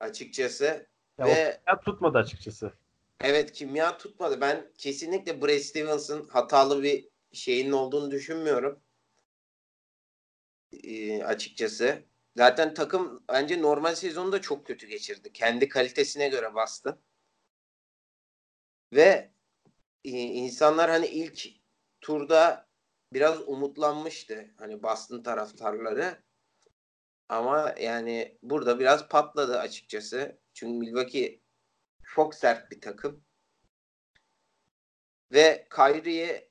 açıkçası 0.00 0.86
Ya 1.18 1.26
ve 1.26 1.60
o 1.76 1.80
tutmadı 1.80 2.18
açıkçası. 2.18 2.72
Evet 3.20 3.52
kimya 3.52 3.98
tutmadı. 3.98 4.40
Ben 4.40 4.72
kesinlikle 4.78 5.42
Brad 5.42 5.58
Stevens'ın 5.58 6.28
hatalı 6.28 6.82
bir 6.82 7.08
şeyinin 7.32 7.72
olduğunu 7.72 8.10
düşünmüyorum. 8.10 8.80
Ee, 10.72 11.22
açıkçası. 11.24 12.02
Zaten 12.36 12.74
takım 12.74 13.24
bence 13.28 13.62
normal 13.62 13.94
sezonu 13.94 14.32
da 14.32 14.40
çok 14.40 14.66
kötü 14.66 14.86
geçirdi. 14.86 15.32
Kendi 15.32 15.68
kalitesine 15.68 16.28
göre 16.28 16.54
bastı. 16.54 16.98
Ve 18.92 19.30
e, 20.04 20.10
insanlar 20.10 20.90
hani 20.90 21.06
ilk 21.06 21.48
turda 22.00 22.68
biraz 23.12 23.48
umutlanmıştı. 23.48 24.54
Hani 24.58 24.82
Boston 24.82 25.22
taraftarları. 25.22 26.22
Ama 27.28 27.74
yani 27.80 28.38
burada 28.42 28.78
biraz 28.80 29.08
patladı 29.08 29.58
açıkçası. 29.58 30.38
Çünkü 30.54 30.78
Milwaukee 30.78 31.40
çok 32.04 32.34
sert 32.34 32.70
bir 32.70 32.80
takım. 32.80 33.24
Ve 35.32 35.68
Kyrie'ye 35.70 36.50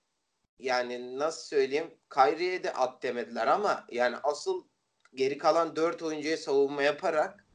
yani 0.59 1.19
nasıl 1.19 1.47
söyleyeyim 1.47 1.97
Kyrie'ye 2.13 2.63
de 2.63 2.73
at 2.73 3.03
demediler 3.03 3.47
ama 3.47 3.87
yani 3.91 4.15
asıl 4.23 4.67
geri 5.13 5.37
kalan 5.37 5.75
4 5.75 6.01
oyuncuya 6.01 6.37
savunma 6.37 6.83
yaparak 6.83 7.47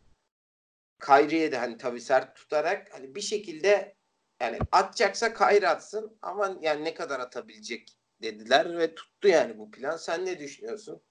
Kyrie'ye 1.00 1.52
de 1.52 1.58
hani 1.58 1.78
tabii 1.78 2.00
sert 2.00 2.36
tutarak 2.36 2.94
hani 2.94 3.14
bir 3.14 3.20
şekilde 3.20 3.96
yani 4.40 4.58
atacaksa 4.72 5.34
Kyrie 5.34 5.68
atsın 5.68 6.18
ama 6.22 6.58
yani 6.60 6.84
ne 6.84 6.94
kadar 6.94 7.20
atabilecek 7.20 7.98
dediler 8.22 8.78
ve 8.78 8.94
tuttu 8.94 9.28
yani 9.28 9.58
bu 9.58 9.70
plan. 9.70 9.96
Sen 9.96 10.26
ne 10.26 10.38
düşünüyorsun? 10.38 11.02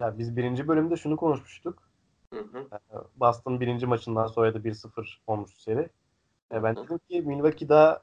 Ya 0.00 0.18
biz 0.18 0.36
birinci 0.36 0.68
bölümde 0.68 0.96
şunu 0.96 1.16
konuşmuştuk. 1.16 1.82
Hı 2.32 2.40
hı. 2.40 2.68
Boston 3.16 3.60
birinci 3.60 3.86
maçından 3.86 4.26
sonra 4.26 4.54
da 4.54 4.64
1-0 4.64 5.22
olmuş 5.26 5.50
seri. 5.54 5.88
E, 6.52 6.62
Ben 6.62 6.76
Hı 6.76 6.80
hı. 6.80 6.84
dedim 6.84 6.98
ki 7.08 7.20
Milwaukee 7.20 7.68
daha 7.68 8.02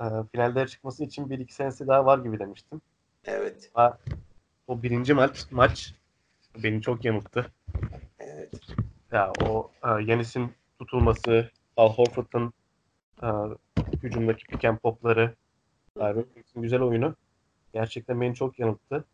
e, 0.00 0.04
finallere 0.32 0.66
çıkması 0.68 1.04
için 1.04 1.30
bir 1.30 1.38
iki 1.38 1.54
senesi 1.54 1.86
daha 1.86 2.06
var 2.06 2.18
gibi 2.18 2.38
demiştim. 2.38 2.80
Evet. 3.24 3.72
O 4.66 4.82
birinci 4.82 5.14
maç 5.14 5.46
maç 5.50 5.94
beni 6.62 6.82
çok 6.82 7.04
yanılttı. 7.04 7.52
Evet. 8.18 8.60
Ya 9.12 9.32
o 9.48 9.70
e, 9.84 9.88
Yanis'in 9.88 10.52
tutulması, 10.78 11.50
Al 11.76 11.92
Horford'un 11.94 12.52
e, 13.22 13.26
hücumdaki 14.02 14.44
pick 14.46 14.64
and 14.64 14.78
pop'ları, 14.78 15.34
Irving'in 15.96 16.62
güzel 16.62 16.80
oyunu 16.80 17.14
gerçekten 17.72 18.20
beni 18.20 18.34
çok 18.34 18.58
yanılttı. 18.58 19.04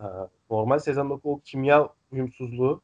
E, 0.00 0.06
normal 0.50 0.78
sezondaki 0.78 1.28
o 1.28 1.40
kimya 1.40 1.88
uyumsuzluğu 2.12 2.82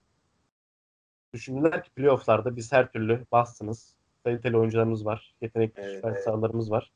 düşündüler 1.35 1.85
ki 1.85 1.91
playoff'larda 1.91 2.57
biz 2.57 2.73
her 2.73 2.93
türlü 2.93 3.27
bastınız. 3.33 3.97
Kaliteli 4.25 4.57
oyuncularımız 4.57 5.07
var. 5.07 5.35
Yetenekli 5.41 5.83
Evet, 5.83 5.95
süperstarlarımız 5.95 6.71
var. 6.71 6.93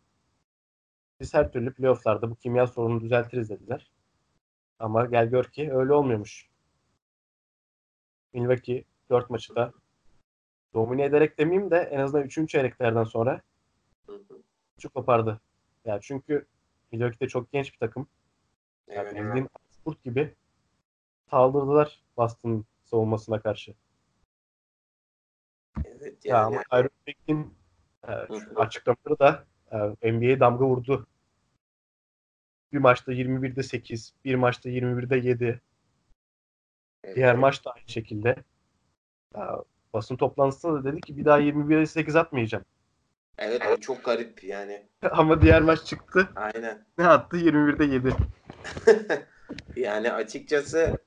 Biz 1.21 1.35
her 1.35 1.53
türlü 1.53 1.75
playoff'larda 1.75 2.31
bu 2.31 2.35
kimya 2.35 2.67
sorununu 2.67 3.01
düzeltiriz 3.01 3.51
dediler. 3.51 3.91
Ama 4.79 5.07
gel 5.07 5.27
gör 5.27 5.45
ki 5.45 5.73
öyle 5.73 5.93
olmuyormuş. 5.93 6.49
Milwaukee 8.33 8.85
4 9.11 9.31
maçı 9.31 9.55
da 9.55 9.73
domine 10.75 11.05
ederek 11.05 11.39
demeyeyim 11.39 11.71
de 11.71 11.77
en 11.77 12.01
azından 12.01 12.25
3. 12.25 12.49
çeyreklerden 12.49 13.05
sonra 13.05 13.41
çok 14.79 14.95
kopardı. 14.95 15.41
Ya 15.85 16.01
çünkü 16.01 16.47
Milwaukee 16.93 17.21
de 17.21 17.29
çok 17.29 17.53
genç 17.53 17.73
bir 17.73 17.79
takım. 17.79 18.09
Yani 18.89 19.19
Evet. 19.19 19.51
Spurt 19.87 20.05
gibi 20.05 20.35
saldırdılar 21.31 22.03
Boston 22.17 22.65
savunmasına 22.85 23.41
karşı. 23.41 23.75
Evet 25.85 26.25
Ya 26.25 26.37
yani. 26.37 26.47
ama 26.47 26.63
Kyrie 26.63 26.89
Irving'in 27.07 27.55
e, 28.09 28.13
açıklamaları 28.57 29.19
da 29.19 29.45
e, 30.03 30.13
NBA'ye 30.13 30.41
damga 30.41 30.65
vurdu. 30.65 31.07
Bir 32.73 32.79
maçta 32.79 33.13
21'de 33.13 33.63
8, 33.63 34.15
bir 34.25 34.35
maçta 34.35 34.71
21'de 34.71 35.17
7, 35.17 35.61
Evet. 37.05 37.17
diğer 37.17 37.35
maç 37.35 37.65
da 37.65 37.71
aynı 37.71 37.89
şekilde. 37.89 38.37
Ya, 39.35 39.65
basın 39.93 40.17
toplantısında 40.17 40.75
da 40.75 40.93
dedi 40.93 41.01
ki 41.01 41.17
bir 41.17 41.25
daha 41.25 41.41
21'de 41.41 41.87
8 41.87 42.17
atmayacağım. 42.17 42.65
Evet 43.39 43.63
o 43.73 43.77
çok 43.77 44.05
garip 44.05 44.45
yani. 44.45 44.87
Ama 45.11 45.43
diğer 45.43 45.63
maç 45.63 45.85
çıktı. 45.85 46.29
Aynen. 46.37 46.87
Ne 46.99 47.09
attı? 47.09 47.37
21'de 47.37 47.85
7. 47.85 48.17
yani 49.77 50.13
açıkçası 50.13 50.99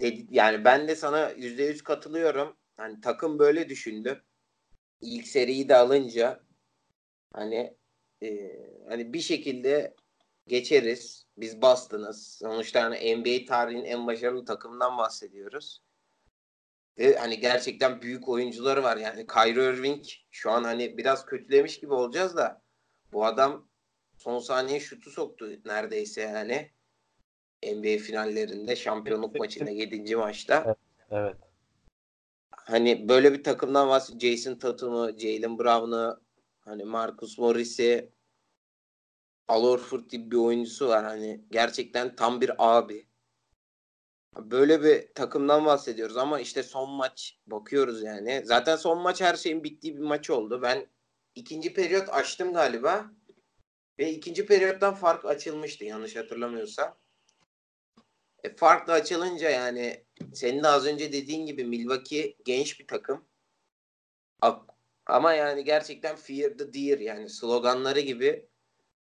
dedi, 0.00 0.26
yani 0.30 0.64
ben 0.64 0.88
de 0.88 0.96
sana 0.96 1.30
%100 1.30 1.82
katılıyorum. 1.82 2.56
Hani 2.76 3.00
takım 3.00 3.38
böyle 3.38 3.68
düşündü. 3.68 4.24
İlk 5.00 5.28
seriyi 5.28 5.68
de 5.68 5.76
alınca 5.76 6.40
hani 7.32 7.76
e, 8.22 8.52
hani 8.88 9.12
bir 9.12 9.20
şekilde 9.20 9.94
geçeriz. 10.46 11.26
Biz 11.36 11.62
bastınız. 11.62 12.38
Sonuçta 12.38 12.82
hani 12.82 13.16
NBA 13.16 13.44
tarihinin 13.46 13.84
en 13.84 14.06
başarılı 14.06 14.44
takımından 14.44 14.98
bahsediyoruz. 14.98 15.82
Ve 16.98 17.16
hani 17.16 17.40
gerçekten 17.40 18.02
büyük 18.02 18.28
oyuncuları 18.28 18.82
var. 18.82 18.96
Yani 18.96 19.26
Kyrie 19.26 19.74
Irving 19.74 20.04
şu 20.30 20.50
an 20.50 20.64
hani 20.64 20.98
biraz 20.98 21.26
kötülemiş 21.26 21.80
gibi 21.80 21.92
olacağız 21.92 22.36
da 22.36 22.62
bu 23.12 23.24
adam 23.26 23.68
son 24.16 24.38
saniye 24.38 24.80
şutu 24.80 25.10
soktu 25.10 25.50
neredeyse 25.64 26.20
yani. 26.20 26.75
NBA 27.74 27.98
finallerinde 27.98 28.76
şampiyonluk 28.76 29.38
maçında 29.38 29.70
7. 29.70 30.16
maçta. 30.16 30.76
Evet. 31.10 31.36
Hani 32.50 33.08
böyle 33.08 33.32
bir 33.32 33.44
takımdan 33.44 33.88
bahsediyor. 33.88 34.32
Jason 34.32 34.54
Tatum'u, 34.54 35.18
Jalen 35.18 35.58
Brown'u, 35.58 36.20
hani 36.60 36.84
Marcus 36.84 37.38
Morris'i 37.38 38.12
Al 39.48 39.62
Horford 39.62 40.04
gibi 40.10 40.30
bir 40.30 40.36
oyuncusu 40.36 40.88
var. 40.88 41.04
Hani 41.04 41.44
gerçekten 41.50 42.16
tam 42.16 42.40
bir 42.40 42.50
abi. 42.58 43.06
Böyle 44.36 44.82
bir 44.82 45.14
takımdan 45.14 45.64
bahsediyoruz 45.64 46.16
ama 46.16 46.40
işte 46.40 46.62
son 46.62 46.90
maç 46.90 47.38
bakıyoruz 47.46 48.02
yani. 48.02 48.42
Zaten 48.44 48.76
son 48.76 48.98
maç 48.98 49.20
her 49.20 49.34
şeyin 49.34 49.64
bittiği 49.64 49.96
bir 49.96 50.02
maç 50.02 50.30
oldu. 50.30 50.62
Ben 50.62 50.86
ikinci 51.34 51.74
periyot 51.74 52.08
açtım 52.08 52.52
galiba. 52.52 53.10
Ve 53.98 54.10
ikinci 54.10 54.46
periyottan 54.46 54.94
fark 54.94 55.24
açılmıştı 55.24 55.84
yanlış 55.84 56.16
hatırlamıyorsam. 56.16 56.96
E, 58.46 58.56
fark 58.56 58.88
da 58.88 58.92
açılınca 58.92 59.50
yani 59.50 60.04
senin 60.34 60.62
de 60.62 60.68
az 60.68 60.86
önce 60.86 61.12
dediğin 61.12 61.46
gibi 61.46 61.64
Milwaukee 61.64 62.36
genç 62.44 62.80
bir 62.80 62.86
takım. 62.86 63.28
Ama 65.06 65.32
yani 65.32 65.64
gerçekten 65.64 66.16
fear 66.16 66.50
the 66.50 66.72
deer 66.72 66.98
yani 66.98 67.30
sloganları 67.30 68.00
gibi 68.00 68.48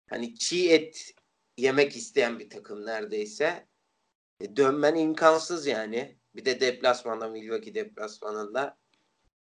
hani 0.10 0.36
çiğ 0.36 0.72
et 0.72 1.14
yemek 1.58 1.96
isteyen 1.96 2.40
bir 2.40 2.50
takım 2.50 2.86
neredeyse. 2.86 3.68
E, 4.40 4.56
dönmen 4.56 4.96
imkansız 4.96 5.68
yani. 5.68 6.18
Bir 6.36 6.46
de 6.46 6.60
deplasmanda 6.60 7.28
Milwaukee 7.28 7.76
deplasmanında. 7.76 8.78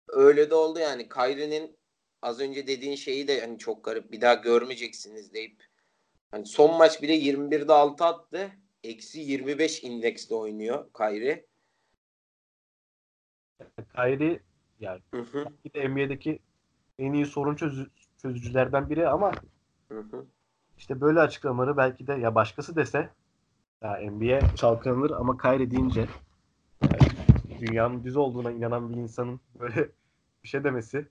Öyle 0.07 0.49
de 0.49 0.55
oldu 0.55 0.79
yani. 0.79 1.09
Kyrie'nin 1.09 1.77
az 2.21 2.39
önce 2.39 2.67
dediğin 2.67 2.95
şeyi 2.95 3.27
de 3.27 3.41
hani 3.41 3.57
çok 3.57 3.85
garip. 3.85 4.11
Bir 4.11 4.21
daha 4.21 4.33
görmeyeceksiniz 4.33 5.33
deyip 5.33 5.63
hani 6.31 6.45
son 6.45 6.77
maç 6.77 7.01
bile 7.01 7.15
21'de 7.15 7.73
6 7.73 8.05
attı. 8.05 8.51
Eksi 8.83 9.19
25 9.19 9.83
indekste 9.83 10.35
oynuyor 10.35 10.85
Kyrie. 10.93 11.45
Kyrie 13.95 14.39
yani 14.79 15.01
hı 15.13 15.21
hı. 15.21 15.45
NBA'deki 15.75 16.39
en 16.99 17.13
iyi 17.13 17.25
sorun 17.25 17.55
çözü, 17.55 17.89
çözücülerden 18.21 18.89
biri 18.89 19.07
ama 19.07 19.31
hı 19.89 19.99
hı. 19.99 20.25
işte 20.77 21.01
böyle 21.01 21.19
açıklamaları 21.19 21.77
belki 21.77 22.07
de 22.07 22.13
ya 22.13 22.35
başkası 22.35 22.75
dese 22.75 23.09
ya 23.81 24.11
NBA 24.11 24.55
çalkanılır 24.55 25.11
ama 25.11 25.37
Kyrie 25.37 25.71
deyince 25.71 26.07
yani 26.81 27.59
dünyanın 27.59 28.03
düz 28.03 28.15
olduğuna 28.15 28.51
inanan 28.51 28.89
bir 28.89 28.95
insanın 28.95 29.39
böyle 29.59 29.75
bir 30.43 30.47
şey 30.47 30.63
demesi 30.63 31.07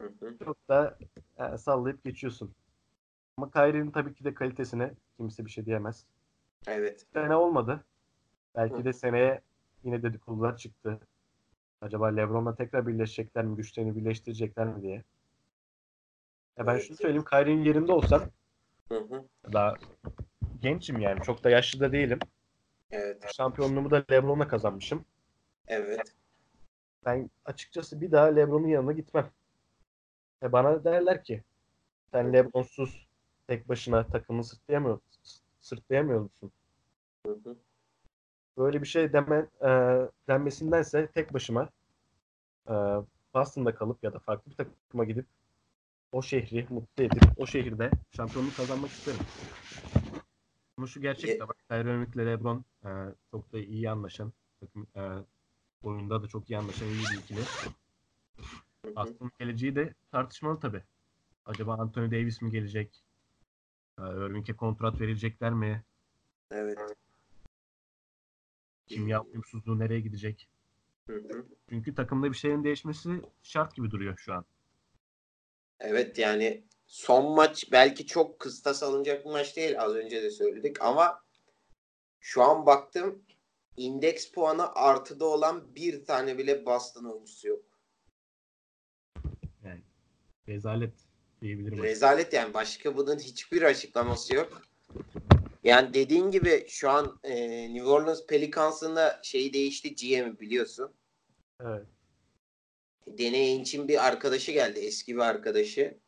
hı 0.00 0.12
hı. 0.20 0.36
çok 0.44 0.68
da 0.68 0.98
yani 1.38 1.58
sallayıp 1.58 2.04
geçiyorsun. 2.04 2.54
Ama 3.36 3.50
Kyrie'nin 3.50 3.90
tabii 3.90 4.14
ki 4.14 4.24
de 4.24 4.34
kalitesine 4.34 4.94
kimse 5.16 5.44
bir 5.44 5.50
şey 5.50 5.66
diyemez. 5.66 6.04
Evet. 6.66 7.06
Sene 7.12 7.36
olmadı. 7.36 7.84
Belki 8.56 8.74
hı. 8.74 8.84
de 8.84 8.92
seneye 8.92 9.40
yine 9.84 10.02
dedikodular 10.02 10.56
çıktı. 10.56 11.00
Acaba 11.80 12.06
LeBron'la 12.06 12.54
tekrar 12.54 12.86
birleşecekler 12.86 13.44
mi? 13.44 13.56
Güçlerini 13.56 13.96
birleştirecekler 13.96 14.66
mi 14.66 14.82
diye. 14.82 15.02
Ya 16.56 16.66
ben 16.66 16.74
evet. 16.74 16.84
şunu 16.84 16.96
söyleyeyim. 16.96 17.24
Kyrie'nin 17.24 17.64
yerinde 17.64 17.92
olsam 17.92 18.22
hı 18.88 18.98
hı. 18.98 19.24
daha 19.52 19.74
gençim 20.62 21.00
yani. 21.00 21.22
Çok 21.22 21.44
da 21.44 21.50
yaşlı 21.50 21.80
da 21.80 21.92
değilim. 21.92 22.18
Evet. 22.90 23.34
Şampiyonluğumu 23.36 23.90
da 23.90 24.04
LeBron'la 24.10 24.48
kazanmışım. 24.48 25.04
Evet. 25.66 26.14
Ben 27.04 27.30
açıkçası 27.44 28.00
bir 28.00 28.12
daha 28.12 28.26
LeBron'un 28.26 28.68
yanına 28.68 28.92
gitmem. 28.92 29.30
E 30.42 30.52
bana 30.52 30.84
derler 30.84 31.24
ki 31.24 31.42
sen 32.12 32.32
LeBron'suz 32.32 33.08
tek 33.46 33.68
başına 33.68 34.06
takımı 34.06 34.44
sırtlayamıyor, 34.44 35.00
sırtlayamıyor 35.64 36.20
musun? 36.20 36.52
Hı 37.26 37.32
hı. 37.32 37.56
Böyle 38.58 38.82
bir 38.82 38.86
şey 38.86 39.12
deme, 39.12 39.46
e, 39.60 39.68
denmesindense 40.28 41.06
tek 41.06 41.34
başıma 41.34 41.68
e, 42.68 42.72
Boston'da 43.34 43.74
kalıp 43.74 44.04
ya 44.04 44.12
da 44.12 44.18
farklı 44.18 44.50
bir 44.50 44.56
takıma 44.56 45.04
gidip 45.04 45.26
o 46.12 46.22
şehri 46.22 46.66
mutlu 46.70 47.02
edip 47.02 47.22
o 47.36 47.46
şehirde 47.46 47.90
şampiyonluk 48.16 48.56
kazanmak 48.56 48.90
isterim. 48.90 49.20
Ama 50.78 50.86
şu 50.86 51.00
gerçek 51.00 51.40
de 51.40 51.48
bak 51.48 51.56
Kyrie 51.68 51.94
Irving 51.94 52.16
ile 52.16 52.26
LeBron 52.26 52.64
e, 52.84 52.88
çok 53.30 53.52
da 53.52 53.58
iyi 53.58 53.90
anlaşan 53.90 54.32
takım 54.60 54.86
e, 54.96 55.02
oyunda 55.82 56.22
da 56.22 56.28
çok 56.28 56.50
iyi 56.50 56.58
anlaşan 56.58 56.88
iyi 56.88 57.04
bir 57.12 57.18
ikili. 57.18 57.40
Aslında 58.96 59.30
geleceği 59.38 59.76
de 59.76 59.94
tartışmalı 60.10 60.60
tabi. 60.60 60.82
Acaba 61.46 61.74
Anthony 61.74 62.10
Davis 62.10 62.42
mi 62.42 62.50
gelecek? 62.50 63.04
E, 63.98 64.02
Irving'e 64.02 64.56
kontrat 64.56 65.00
verilecekler 65.00 65.52
mi? 65.52 65.84
Evet. 66.50 66.78
Kimya 68.86 69.22
uyumsuzluğu 69.22 69.78
nereye 69.78 70.00
gidecek? 70.00 70.48
Hı 71.06 71.14
hı. 71.16 71.46
Çünkü 71.68 71.94
takımda 71.94 72.30
bir 72.30 72.36
şeyin 72.36 72.64
değişmesi 72.64 73.10
şart 73.42 73.74
gibi 73.76 73.90
duruyor 73.90 74.18
şu 74.18 74.34
an. 74.34 74.44
Evet 75.80 76.18
yani 76.18 76.64
son 76.86 77.34
maç 77.34 77.72
belki 77.72 78.06
çok 78.06 78.40
kıstas 78.40 78.82
alınacak 78.82 79.24
bir 79.24 79.30
maç 79.30 79.56
değil 79.56 79.80
az 79.80 79.94
önce 79.94 80.22
de 80.22 80.30
söyledik 80.30 80.82
ama 80.82 81.24
şu 82.20 82.42
an 82.42 82.66
baktım 82.66 83.22
indeks 83.76 84.30
puanı 84.32 84.74
artıda 84.74 85.24
olan 85.24 85.74
bir 85.74 86.04
tane 86.04 86.38
bile 86.38 86.66
Boston 86.66 87.04
oyuncusu 87.04 87.48
yok. 87.48 87.64
Yani 89.64 89.82
rezalet 90.48 91.03
diyebilirim. 91.44 91.82
Rezalet 91.82 92.32
yani 92.32 92.54
başka 92.54 92.96
bunun 92.96 93.18
hiçbir 93.18 93.62
açıklaması 93.62 94.34
yok. 94.34 94.62
Yani 95.64 95.94
dediğin 95.94 96.30
gibi 96.30 96.64
şu 96.68 96.90
an 96.90 97.20
e, 97.24 97.34
New 97.74 97.88
Orleans 97.88 98.26
Pelicans'ın 98.26 98.96
da 98.96 99.20
şeyi 99.22 99.52
değişti 99.52 99.94
GM'i 99.94 100.40
biliyorsun. 100.40 100.92
Evet. 101.60 101.86
Deney 103.06 103.56
için 103.56 103.88
bir 103.88 104.06
arkadaşı 104.06 104.52
geldi. 104.52 104.80
Eski 104.80 105.14
bir 105.14 105.20
arkadaşı. 105.20 105.98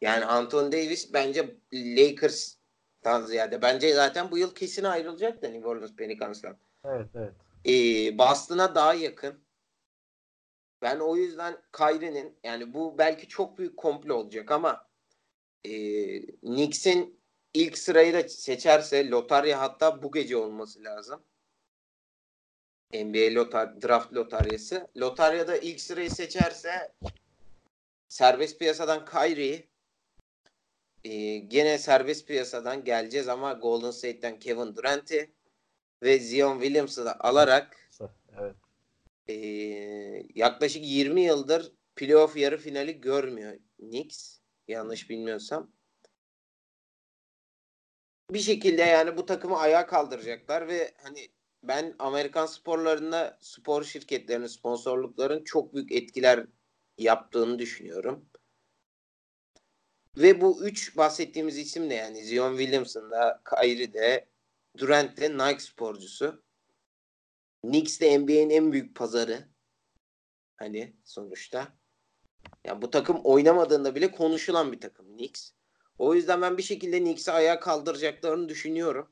Yani 0.00 0.24
Anthony 0.24 0.72
Davis 0.72 1.12
bence 1.12 1.56
Lakers'tan 1.72 3.26
ziyade. 3.26 3.62
Bence 3.62 3.94
zaten 3.94 4.30
bu 4.30 4.38
yıl 4.38 4.54
kesin 4.54 4.84
ayrılacak 4.84 5.42
da 5.42 5.48
New 5.48 5.68
Orleans 5.68 5.96
Pelicans'tan. 5.96 6.56
Evet 6.84 7.08
evet. 7.14 7.32
Ee, 7.66 8.18
Boston'a 8.18 8.74
daha 8.74 8.94
yakın. 8.94 9.43
Ben 10.84 11.00
o 11.00 11.16
yüzden 11.16 11.56
Kyrie'nin 11.72 12.36
yani 12.44 12.74
bu 12.74 12.98
belki 12.98 13.28
çok 13.28 13.58
büyük 13.58 13.76
komplo 13.76 14.14
olacak 14.14 14.50
ama 14.50 14.86
e, 15.64 15.72
Knicks'in 16.26 17.20
ilk 17.54 17.78
sırayı 17.78 18.14
da 18.14 18.28
seçerse 18.28 19.10
lotarya 19.10 19.60
hatta 19.60 20.02
bu 20.02 20.12
gece 20.12 20.36
olması 20.36 20.84
lazım. 20.84 21.22
NBA 22.94 23.34
lotar 23.34 23.82
draft 23.82 24.14
lotaryası. 24.14 24.88
Lotaryada 24.96 25.56
ilk 25.56 25.80
sırayı 25.80 26.10
seçerse 26.10 26.92
serbest 28.08 28.58
piyasadan 28.58 29.04
Kyrie 29.04 29.68
e, 31.04 31.38
gene 31.38 31.78
serbest 31.78 32.26
piyasadan 32.26 32.84
geleceğiz 32.84 33.28
ama 33.28 33.52
Golden 33.52 33.90
State'ten 33.90 34.38
Kevin 34.38 34.76
Durant'i 34.76 35.30
ve 36.02 36.18
Zion 36.18 36.60
Williams'ı 36.60 37.04
da 37.04 37.20
alarak 37.20 37.90
evet. 38.38 38.63
E, 39.28 39.34
yaklaşık 40.34 40.84
20 40.84 41.20
yıldır 41.20 41.72
playoff 41.96 42.36
yarı 42.36 42.58
finali 42.58 43.00
görmüyor 43.00 43.58
Knicks. 43.78 44.38
Yanlış 44.68 45.10
bilmiyorsam 45.10 45.74
bir 48.30 48.40
şekilde 48.40 48.82
yani 48.82 49.16
bu 49.16 49.26
takımı 49.26 49.58
ayağa 49.58 49.86
kaldıracaklar 49.86 50.68
ve 50.68 50.94
hani 51.02 51.28
ben 51.62 51.94
Amerikan 51.98 52.46
sporlarında 52.46 53.38
spor 53.40 53.84
şirketlerinin 53.84 54.46
sponsorlukların 54.46 55.44
çok 55.44 55.74
büyük 55.74 55.92
etkiler 55.92 56.46
yaptığını 56.98 57.58
düşünüyorum. 57.58 58.28
Ve 60.16 60.40
bu 60.40 60.64
üç 60.64 60.96
bahsettiğimiz 60.96 61.58
isim 61.58 61.90
de 61.90 61.94
yani 61.94 62.24
Zion 62.24 62.56
Williamson 62.56 63.10
da, 63.10 63.42
Kyrie 63.50 63.92
de, 63.92 64.28
Durant 64.78 65.18
Nike 65.18 65.60
sporcusu. 65.60 66.44
Knicks 67.70 68.00
de 68.00 68.18
NBA'nin 68.18 68.50
en 68.50 68.72
büyük 68.72 68.96
pazarı. 68.96 69.48
Hani 70.56 70.96
sonuçta. 71.04 71.78
Yani 72.64 72.82
bu 72.82 72.90
takım 72.90 73.20
oynamadığında 73.24 73.94
bile 73.94 74.10
konuşulan 74.10 74.72
bir 74.72 74.80
takım 74.80 75.16
Knicks. 75.16 75.50
O 75.98 76.14
yüzden 76.14 76.42
ben 76.42 76.58
bir 76.58 76.62
şekilde 76.62 76.98
Knicks'i 76.98 77.32
ayağa 77.32 77.60
kaldıracaklarını 77.60 78.48
düşünüyorum. 78.48 79.08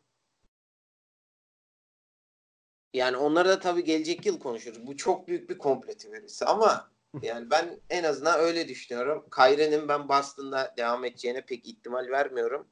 Yani 2.94 3.16
onları 3.16 3.48
da 3.48 3.58
tabii 3.58 3.84
gelecek 3.84 4.26
yıl 4.26 4.38
konuşuruz. 4.40 4.86
Bu 4.86 4.96
çok 4.96 5.28
büyük 5.28 5.50
bir 5.50 5.58
komplo 5.58 5.94
teorisi 5.94 6.44
ama 6.44 6.92
yani 7.22 7.50
ben 7.50 7.80
en 7.90 8.04
azından 8.04 8.40
öyle 8.40 8.68
düşünüyorum. 8.68 9.26
Kyrie'nin 9.36 9.88
ben 9.88 10.08
Boston'da 10.08 10.74
devam 10.76 11.04
edeceğine 11.04 11.46
pek 11.46 11.66
ihtimal 11.66 12.08
vermiyorum. 12.08 12.68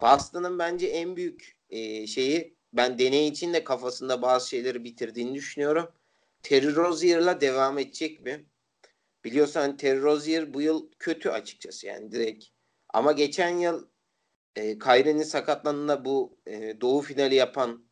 Boston'ın 0.00 0.58
bence 0.58 0.86
en 0.86 1.16
büyük 1.16 1.58
e, 1.70 2.06
şeyi 2.06 2.56
ben 2.76 2.98
deney 2.98 3.28
için 3.28 3.52
de 3.52 3.64
kafasında 3.64 4.22
bazı 4.22 4.48
şeyleri 4.48 4.84
bitirdiğini 4.84 5.34
düşünüyorum. 5.34 5.88
Terry 6.42 6.76
Rozier'la 6.76 7.40
devam 7.40 7.78
edecek 7.78 8.20
mi? 8.20 8.46
Biliyorsan 9.24 9.60
hani 9.60 9.76
Terry 9.76 10.02
Rozier 10.02 10.54
bu 10.54 10.60
yıl 10.60 10.90
kötü 10.98 11.28
açıkçası 11.28 11.86
yani 11.86 12.12
direkt 12.12 12.44
ama 12.88 13.12
geçen 13.12 13.58
yıl 13.58 13.86
e, 14.56 14.78
Kyrie'nin 14.78 15.22
sakatlandığında 15.22 16.04
bu 16.04 16.38
e, 16.46 16.80
doğu 16.80 17.00
finali 17.00 17.34
yapan 17.34 17.84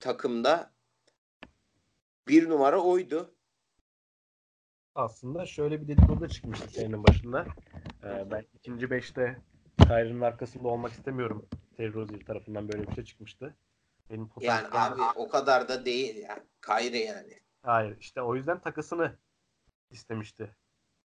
takımda 0.00 0.72
bir 2.28 2.48
numara 2.48 2.80
oydu. 2.80 3.34
Aslında 4.94 5.46
şöyle 5.46 5.80
bir 5.82 5.88
dedikodu 5.88 6.20
da 6.20 6.28
çıkmıştı 6.28 6.68
senin 6.70 7.04
başında. 7.04 7.46
Ee, 8.04 8.30
ben 8.30 8.44
ikinci 8.54 8.90
beşte 8.90 9.36
Kyrie'nin 9.78 10.20
arkasında 10.20 10.68
olmak 10.68 10.92
istemiyorum. 10.92 11.46
Terry 11.76 11.92
Rozier 11.94 12.20
tarafından 12.20 12.68
böyle 12.68 12.86
bir 12.86 12.94
şey 12.94 13.04
çıkmıştı. 13.04 13.56
Benim 14.10 14.30
Yani 14.40 14.66
abi 14.70 15.02
o 15.16 15.28
kadar 15.28 15.68
da 15.68 15.84
değil 15.84 16.16
yani. 16.16 16.42
Kayre 16.60 16.98
yani. 16.98 17.38
Hayır 17.62 17.96
işte 18.00 18.22
o 18.22 18.36
yüzden 18.36 18.60
takısını 18.60 19.16
istemişti. 19.90 20.56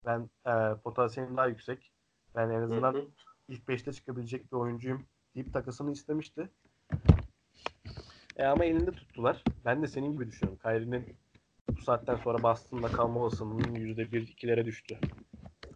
Ben 0.06 0.30
e, 0.46 0.52
potansiyelim 0.84 1.36
daha 1.36 1.46
yüksek. 1.46 1.92
Ben 2.34 2.50
en 2.50 2.62
azından 2.62 2.94
Hı 2.94 2.98
hı. 2.98 3.06
ilk 3.48 3.68
5'te 3.68 3.92
çıkabilecek 3.92 4.52
bir 4.52 4.56
oyuncuyum 4.56 5.06
deyip 5.34 5.52
takısını 5.52 5.92
istemişti. 5.92 6.50
E 8.36 8.44
ama 8.44 8.64
elinde 8.64 8.90
tuttular. 8.90 9.42
Ben 9.64 9.82
de 9.82 9.86
senin 9.86 10.12
gibi 10.12 10.26
düşünüyorum. 10.26 10.58
Kyrie'nin 10.62 11.16
bu 11.68 11.80
saatten 11.82 12.16
sonra 12.16 12.42
Boston'da 12.42 12.88
kalma 12.88 13.20
olasılığının 13.20 13.74
%1-2'lere 13.74 14.64
düştü. 14.64 14.98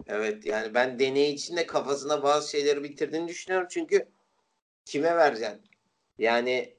Evet 0.06 0.46
yani 0.46 0.74
ben 0.74 0.98
deney 0.98 1.32
içinde 1.32 1.66
kafasına 1.66 2.22
bazı 2.22 2.50
şeyleri 2.50 2.82
bitirdiğini 2.84 3.28
düşünüyorum. 3.28 3.68
Çünkü 3.70 4.08
kime 4.84 5.16
vereceksin? 5.16 5.62
Yani 6.18 6.74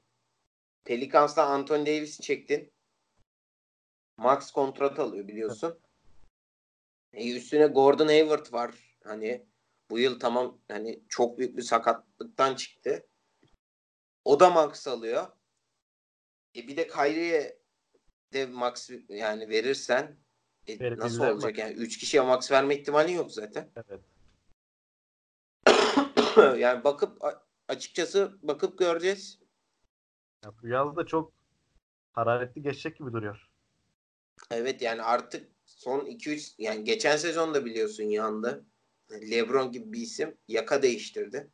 Pelicans'ta 0.84 1.46
Anthony 1.46 1.86
Davis'i 1.86 2.22
çektin. 2.22 2.72
Max 4.16 4.50
kontrat 4.50 4.98
alıyor 4.98 5.28
biliyorsun. 5.28 5.78
E 7.12 7.36
üstüne 7.36 7.66
Gordon 7.66 8.06
Hayward 8.06 8.52
var. 8.52 8.74
Hani 9.04 9.46
bu 9.90 9.98
yıl 9.98 10.20
tamam 10.20 10.58
hani 10.68 11.02
çok 11.08 11.38
büyük 11.38 11.56
bir 11.56 11.62
sakatlıktan 11.62 12.54
çıktı. 12.54 13.06
O 14.24 14.40
da 14.40 14.50
max 14.50 14.88
alıyor. 14.88 15.26
E 16.56 16.68
bir 16.68 16.76
de 16.76 16.86
Kyrie'ye 16.88 17.58
de 18.32 18.46
max 18.46 18.90
yani 19.08 19.48
verirsen 19.48 20.16
e 20.66 20.96
nasıl 20.96 21.22
mi? 21.22 21.30
olacak 21.30 21.58
yani 21.58 21.72
3 21.72 21.98
kişiye 21.98 22.22
max 22.22 22.50
verme 22.50 22.76
ihtimali 22.76 23.12
yok 23.12 23.32
zaten. 23.32 23.70
Evet. 23.76 24.00
yani 26.58 26.84
bakıp 26.84 27.18
açıkçası 27.68 28.38
bakıp 28.42 28.78
göreceğiz. 28.78 29.41
Ya 30.44 30.52
bu 30.62 30.68
yaz 30.68 30.96
da 30.96 31.06
çok 31.06 31.32
hararetli 32.12 32.62
geçecek 32.62 32.96
gibi 32.96 33.12
duruyor. 33.12 33.50
Evet 34.50 34.82
yani 34.82 35.02
artık 35.02 35.48
son 35.64 36.00
2-3 36.06 36.54
yani 36.58 36.84
geçen 36.84 37.16
sezon 37.16 37.54
da 37.54 37.64
biliyorsun 37.64 38.04
yandı. 38.04 38.66
LeBron 39.10 39.72
gibi 39.72 39.92
bir 39.92 40.00
isim 40.00 40.36
yaka 40.48 40.82
değiştirdi. 40.82 41.50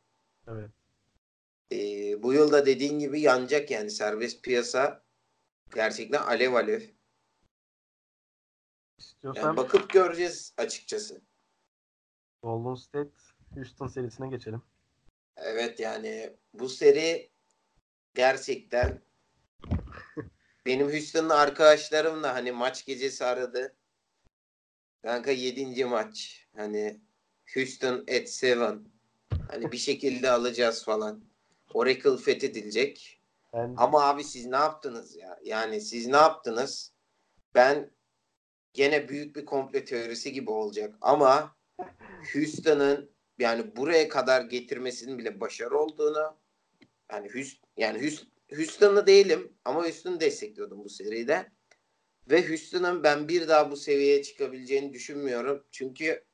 Evet. 0.47 0.71
Ee, 1.71 2.23
bu 2.23 2.33
yılda 2.33 2.65
dediğin 2.65 2.99
gibi 2.99 3.21
yanacak 3.21 3.71
yani 3.71 3.89
serbest 3.89 4.43
piyasa 4.43 5.03
gerçekten 5.75 6.21
alev 6.21 6.53
alev. 6.53 6.81
İstiyorsan 8.97 9.41
Yani 9.43 9.57
bakıp 9.57 9.89
göreceğiz 9.89 10.53
açıkçası. 10.57 11.21
Golden 12.43 12.75
State 12.75 13.09
Houston 13.55 13.87
serisine 13.87 14.29
geçelim. 14.29 14.61
Evet 15.37 15.79
yani 15.79 16.37
bu 16.53 16.69
seri 16.69 17.29
gerçekten 18.15 19.01
benim 20.65 20.91
Houston'lı 20.91 21.35
arkadaşlarım 21.35 22.23
da 22.23 22.33
hani 22.35 22.51
maç 22.51 22.85
gecesi 22.85 23.25
aradı. 23.25 23.75
Kanka 25.01 25.31
7. 25.31 25.85
maç. 25.85 26.47
Hani 26.55 27.01
Houston 27.53 27.99
at 27.99 28.43
7. 28.43 28.59
Hani 29.47 29.71
bir 29.71 29.77
şekilde 29.77 30.29
alacağız 30.31 30.85
falan. 30.85 31.23
Oracle 31.73 32.17
fethedilecek. 32.17 33.21
Ben 33.53 33.73
Ama 33.77 34.03
abi 34.03 34.23
siz 34.23 34.45
ne 34.45 34.55
yaptınız 34.55 35.15
ya? 35.15 35.39
Yani 35.43 35.81
siz 35.81 36.07
ne 36.07 36.17
yaptınız? 36.17 36.93
Ben 37.55 37.91
gene 38.73 39.09
büyük 39.09 39.35
bir 39.35 39.45
komple 39.45 39.85
teorisi 39.85 40.33
gibi 40.33 40.51
olacak 40.51 40.95
ama 41.01 41.55
Houston'ın 42.33 43.11
yani 43.39 43.75
buraya 43.75 44.09
kadar 44.09 44.41
getirmesinin 44.41 45.17
bile 45.17 45.39
başarı 45.39 45.77
olduğunu 45.79 46.37
yani 47.11 47.33
Houston, 47.33 47.69
yani 47.77 48.11
Houston'lı 48.55 49.07
değilim 49.07 49.57
ama 49.65 49.83
Houston'ı 49.83 50.19
destekliyordum 50.19 50.83
bu 50.83 50.89
seride. 50.89 51.51
Ve 52.29 52.49
Houston'ın 52.49 53.03
ben 53.03 53.27
bir 53.27 53.47
daha 53.47 53.71
bu 53.71 53.77
seviyeye 53.77 54.23
çıkabileceğini 54.23 54.93
düşünmüyorum. 54.93 55.67
Çünkü 55.71 56.25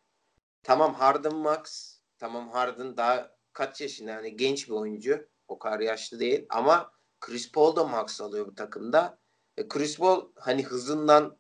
tamam 0.64 0.94
Harden 0.94 1.36
Max, 1.36 1.96
tamam 2.18 2.50
Harden 2.50 2.98
daha 2.98 3.38
kaç 3.54 3.82
yaşında 3.82 4.12
yani 4.12 4.38
genç 4.38 4.68
bir 4.68 4.74
oyuncu. 4.74 5.30
O 5.48 5.60
kadar 5.60 5.80
yaşlı 5.80 6.20
değil 6.20 6.46
ama 6.50 6.92
Chris 7.20 7.52
Paul 7.52 7.76
da 7.76 7.84
max 7.84 8.22
alıyor 8.22 8.48
bu 8.48 8.56
takımda. 8.56 9.20
Ve 9.60 9.68
Chris 9.68 9.98
Paul 9.98 10.32
hani 10.36 10.64
hızından 10.64 11.38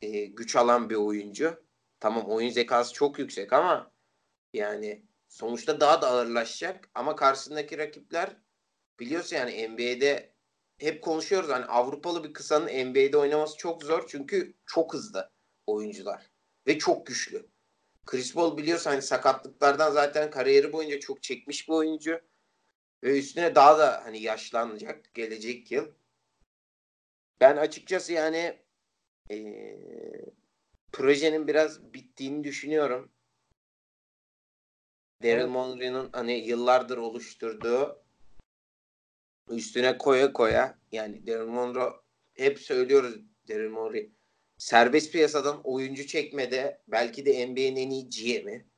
e, 0.00 0.24
güç 0.26 0.56
alan 0.56 0.90
bir 0.90 0.94
oyuncu. 0.94 1.64
Tamam 2.00 2.30
oyun 2.30 2.50
zekası 2.50 2.94
çok 2.94 3.18
yüksek 3.18 3.52
ama 3.52 3.92
yani 4.52 5.07
sonuçta 5.28 5.80
daha 5.80 6.02
da 6.02 6.08
ağırlaşacak 6.08 6.90
ama 6.94 7.16
karşısındaki 7.16 7.78
rakipler 7.78 8.36
biliyorsun 9.00 9.36
yani 9.36 9.68
NBA'de 9.68 10.34
hep 10.78 11.02
konuşuyoruz 11.02 11.50
hani 11.50 11.64
Avrupalı 11.64 12.24
bir 12.24 12.32
kısanın 12.32 12.66
NBA'de 12.66 13.18
oynaması 13.18 13.56
çok 13.56 13.82
zor 13.82 14.04
çünkü 14.08 14.54
çok 14.66 14.94
hızlı 14.94 15.30
oyuncular 15.66 16.30
ve 16.66 16.78
çok 16.78 17.06
güçlü. 17.06 17.46
Chris 18.06 18.34
Paul 18.34 18.56
biliyorsun 18.56 18.90
hani 18.90 19.02
sakatlıklardan 19.02 19.90
zaten 19.90 20.30
kariyeri 20.30 20.72
boyunca 20.72 21.00
çok 21.00 21.22
çekmiş 21.22 21.68
bir 21.68 21.72
oyuncu 21.74 22.20
ve 23.04 23.18
üstüne 23.18 23.54
daha 23.54 23.78
da 23.78 24.02
hani 24.04 24.22
yaşlanacak 24.22 25.14
gelecek 25.14 25.72
yıl. 25.72 25.88
Ben 27.40 27.56
açıkçası 27.56 28.12
yani 28.12 28.58
eee, 29.30 30.24
projenin 30.92 31.48
biraz 31.48 31.94
bittiğini 31.94 32.44
düşünüyorum. 32.44 33.12
Daryl. 35.22 35.46
Monroe'nun 35.46 36.10
hani 36.12 36.32
yıllardır 36.32 36.98
oluşturduğu 36.98 38.02
üstüne 39.50 39.98
koya 39.98 40.32
koya 40.32 40.78
yani 40.92 41.26
Daryl 41.26 41.46
Monroe 41.46 41.92
hep 42.34 42.58
söylüyoruz 42.58 43.14
Daryl 43.48 43.70
Monroe 43.70 44.08
serbest 44.58 45.12
piyasadan 45.12 45.60
oyuncu 45.64 46.06
çekmede 46.06 46.82
belki 46.88 47.26
de 47.26 47.46
NBA'nin 47.46 47.76
en 47.76 47.90
iyi 47.90 48.08
GM'i. 48.08 48.68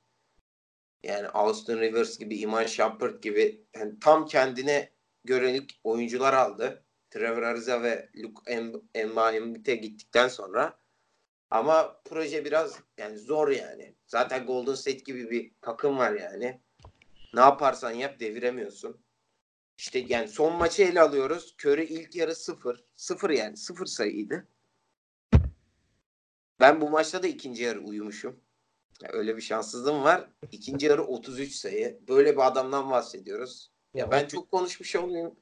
Yani 1.03 1.29
Austin 1.29 1.79
Rivers 1.79 2.19
gibi, 2.19 2.37
Iman 2.37 2.67
Shumpert 2.67 3.23
gibi 3.23 3.67
yani 3.77 3.99
tam 4.01 4.27
kendine 4.27 4.93
görelik 5.25 5.81
oyuncular 5.85 6.35
aldı. 6.35 6.85
Trevor 7.11 7.43
Ariza 7.43 7.83
ve 7.83 8.11
Luke 8.17 8.53
Embiid'e 8.95 9.75
gittikten 9.75 10.29
sonra 10.29 10.79
ama 11.51 12.01
proje 12.05 12.45
biraz 12.45 12.81
yani 12.99 13.19
zor 13.19 13.49
yani. 13.49 13.95
Zaten 14.07 14.47
Golden 14.47 14.75
State 14.75 14.99
gibi 14.99 15.31
bir 15.31 15.53
takım 15.61 15.99
var 15.99 16.13
yani. 16.13 16.61
Ne 17.35 17.41
yaparsan 17.41 17.91
yap 17.91 18.21
deviremiyorsun. 18.21 19.01
İşte 19.79 19.99
yani 20.09 20.29
son 20.29 20.57
maçı 20.57 20.83
ele 20.83 21.01
alıyoruz. 21.01 21.55
Curry 21.65 21.85
ilk 21.85 22.15
yarı 22.15 22.35
sıfır. 22.35 22.85
Sıfır 22.97 23.31
yani. 23.31 23.57
Sıfır 23.57 23.87
sayıydı. 23.87 24.49
Ben 26.61 26.81
bu 26.81 26.91
maçta 26.91 27.23
da 27.23 27.27
ikinci 27.27 27.63
yarı 27.63 27.81
uyumuşum. 27.81 28.41
Ya 29.03 29.11
öyle 29.13 29.37
bir 29.37 29.43
şanssızlığım 29.43 30.03
var. 30.05 30.31
İkinci 30.53 30.87
yarı 30.87 31.05
33 31.05 31.55
sayı. 31.55 32.01
Böyle 32.09 32.33
bir 32.33 32.47
adamdan 32.47 32.91
bahsediyoruz. 32.91 33.71
Ya 33.95 34.11
ben 34.11 34.27
çok 34.27 34.51
konuşmuş 34.51 34.97
olmayayım. 34.97 35.35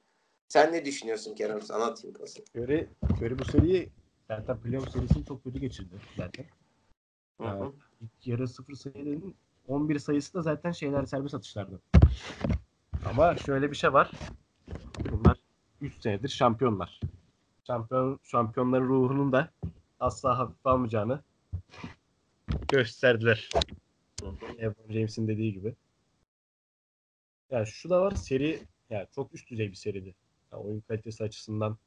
Sen 0.49 0.73
ne 0.73 0.85
düşünüyorsun 0.85 1.35
Kerem? 1.35 1.62
Sana 1.62 1.85
atayım 1.85 2.16
pası. 2.16 2.44
Göre 3.21 3.38
bu 3.38 3.44
seriyi 3.44 3.92
zaten 4.29 4.61
playoff 4.61 4.91
serisini 4.91 5.25
çok 5.25 5.45
kötü 5.45 5.59
geçirdi 5.59 5.95
zaten. 6.17 6.45
Hı 7.41 7.49
hı. 7.49 7.73
İlk 8.01 8.27
yarı 8.27 8.49
sıfır 8.49 8.75
sayı 8.75 8.95
dedin. 8.95 9.37
11 9.69 9.99
sayısı 9.99 10.35
da 10.35 10.43
zaten 10.43 10.73
şeyler 10.73 11.07
serbest 11.07 11.35
atışlardı. 11.35 11.81
Ama 13.05 13.37
şöyle 13.37 13.71
bir 13.71 13.77
şey 13.77 13.93
var. 13.93 14.11
Bunlar 15.11 15.38
3 15.81 16.03
senedir 16.03 16.29
şampiyonlar. 16.29 17.01
Şampiyon, 17.67 18.21
şampiyonların 18.23 18.88
ruhunun 18.88 19.33
da 19.33 19.51
asla 20.01 20.38
hafif 20.38 20.67
almayacağını 20.67 21.21
gösterdiler. 22.69 23.49
LeBron 24.59 24.93
James'in 24.93 25.29
dediği 25.29 25.53
gibi. 25.53 25.75
Yani 27.51 27.67
şu 27.67 27.91
da 27.91 28.01
var 28.01 28.11
seri 28.11 28.61
yani 28.91 29.07
çok 29.14 29.35
üst 29.35 29.51
düzey 29.51 29.69
bir 29.69 29.75
seriydi. 29.75 30.14
Yani 30.53 30.62
oyun 30.62 30.81
kalitesi 30.81 31.25
açısından 31.25 31.79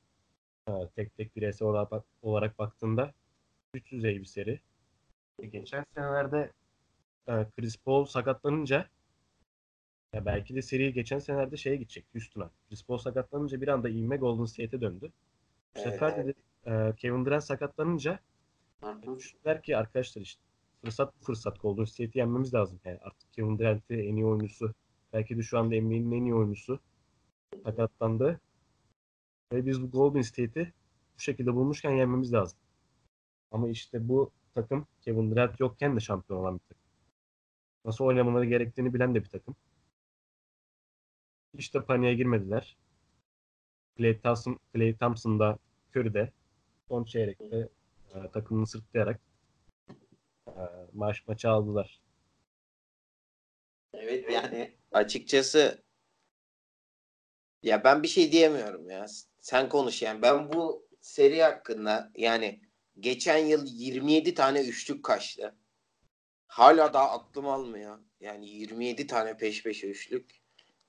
e, 0.68 0.72
tek 0.96 1.18
tek 1.18 1.36
bireysel 1.36 1.68
olarak, 1.68 1.92
bak- 1.92 2.06
olarak 2.22 2.60
baktığında 2.60 3.14
üst 3.74 3.92
düzey 3.92 4.20
bir 4.20 4.26
seri. 4.26 4.60
Geçen 5.52 5.86
senelerde 5.96 6.52
e, 7.28 7.46
Chris 7.58 7.78
Paul 7.78 8.06
sakatlanınca 8.06 8.90
ya 10.14 10.26
belki 10.26 10.56
de 10.56 10.62
seri 10.62 10.94
geçen 10.94 11.20
senelerde 11.20 11.58
şeye 11.58 11.76
gidecek 11.76 12.06
Houston'a. 12.14 12.50
Chris 12.70 12.84
Paul 12.86 12.98
sakatlanınca 12.98 13.62
bir 13.62 13.68
anda 13.68 13.90
ivme 13.90 14.18
Golden 14.18 14.46
State'e 14.46 14.82
döndü. 14.82 15.12
Bu 15.76 15.80
Evet, 15.80 15.94
sefer 15.94 16.28
de 16.28 16.34
e, 16.66 16.96
Kevin 16.98 17.26
Durant 17.26 17.44
sakatlanınca 17.44 18.20
düşündüler 19.18 19.62
ki 19.62 19.78
arkadaşlar 19.78 20.22
işte 20.22 20.42
fırsat 20.84 21.14
bu 21.22 21.26
fırsat 21.26 21.62
Golden 21.62 21.86
State'i 21.86 22.18
yenmemiz 22.20 22.54
lazım. 22.54 22.80
Yani 22.86 23.00
artık 23.02 23.34
Kevin 23.34 23.60
Durant'i 23.60 23.94
en 23.96 24.16
iyi 24.16 24.26
oyuncusu 24.26 24.74
belki 25.14 25.38
de 25.38 25.42
şu 25.44 25.60
anda 25.60 25.76
NBA'nin 25.76 26.12
en 26.12 26.26
iyi 26.26 26.36
oyuncusu 26.36 26.80
sakatlandı. 27.66 28.40
Ve 29.52 29.66
biz 29.66 29.82
bu 29.82 29.92
Golden 29.92 30.22
State'i 30.22 30.74
bu 31.16 31.20
şekilde 31.20 31.54
bulmuşken 31.54 31.92
yenmemiz 31.92 32.34
lazım. 32.34 32.60
Ama 33.52 33.70
işte 33.70 34.08
bu 34.08 34.32
takım 34.56 34.88
Kevin 35.02 35.32
Durant 35.32 35.60
yokken 35.60 35.96
de 35.96 36.00
şampiyon 36.00 36.40
olan 36.40 36.54
bir 36.54 36.64
takım. 36.64 36.84
Nasıl 37.86 38.06
oynamaları 38.06 38.46
gerektiğini 38.46 38.94
bilen 38.94 39.16
de 39.16 39.24
bir 39.24 39.30
takım. 39.30 39.56
Hiç 41.58 41.74
de 41.74 41.82
paniğe 41.84 42.14
girmediler. 42.14 42.78
Clay 43.98 44.20
Thompson, 44.20 44.60
Clay 44.74 44.98
Thompson 44.98 45.40
da 45.40 45.58
Curry'de 45.96 46.32
son 46.88 47.04
çeyrekte 47.04 47.70
e, 48.16 48.32
takımını 48.34 48.68
sırtlayarak 48.68 49.20
e, 50.48 50.62
maç 50.94 51.28
maçı 51.28 51.50
aldılar. 51.50 52.02
Evet 53.94 54.32
yani 54.32 54.78
açıkçası 54.92 55.84
ya 57.64 57.84
ben 57.84 58.04
bir 58.04 58.08
şey 58.08 58.32
diyemiyorum 58.32 58.90
ya. 58.90 59.06
Sen 59.42 59.70
konuş 59.70 60.02
yani. 60.02 60.22
Ben 60.22 60.54
bu 60.54 60.88
seri 61.02 61.44
hakkında 61.44 62.12
yani 62.16 62.62
geçen 63.00 63.38
yıl 63.38 63.66
27 63.66 64.34
tane 64.34 64.62
üçlük 64.62 65.06
kaçtı. 65.06 65.56
Hala 66.48 66.94
daha 66.94 67.12
aklım 67.12 67.48
almıyor. 67.48 68.00
Yani 68.20 68.50
27 68.50 69.08
tane 69.08 69.38
peş 69.38 69.64
peşe 69.64 69.88
üçlük. 69.88 70.42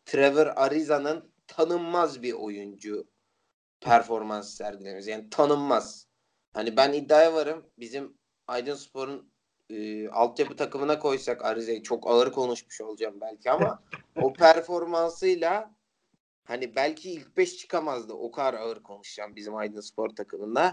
Trevor 0.05 0.47
Ariza'nın 0.47 1.33
tanınmaz 1.47 2.23
bir 2.23 2.33
oyuncu 2.33 3.09
performans 3.81 4.55
sergilemesi. 4.55 5.11
Yani 5.11 5.31
tanınmaz. 5.31 6.07
Hani 6.53 6.77
ben 6.77 6.93
iddiaya 6.93 7.35
varım. 7.35 7.67
Bizim 7.79 8.19
Aydın 8.47 8.75
Spor'un 8.75 9.33
e, 9.71 10.09
altyapı 10.09 10.57
takımına 10.57 10.99
koysak 10.99 11.45
Ariza'yı 11.45 11.83
çok 11.83 12.07
ağır 12.07 12.33
konuşmuş 12.33 12.81
olacağım 12.81 13.21
belki 13.21 13.51
ama 13.51 13.83
o 14.23 14.33
performansıyla 14.33 15.75
hani 16.45 16.77
belki 16.77 17.11
ilk 17.11 17.37
5 17.37 17.57
çıkamazdı. 17.57 18.13
O 18.13 18.31
kadar 18.31 18.55
ağır 18.55 18.83
konuşacağım 18.83 19.37
bizim 19.37 19.57
Aydın 19.57 19.81
Spor 19.81 20.09
takımında. 20.09 20.73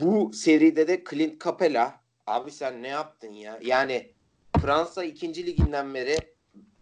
Bu 0.00 0.32
seride 0.32 0.88
de 0.88 1.04
Clint 1.10 1.44
Capela 1.44 2.04
abi 2.26 2.50
sen 2.50 2.82
ne 2.82 2.88
yaptın 2.88 3.32
ya? 3.32 3.60
Yani 3.62 4.12
Fransa 4.60 5.04
2. 5.04 5.46
liginden 5.46 5.94
beri 5.94 6.16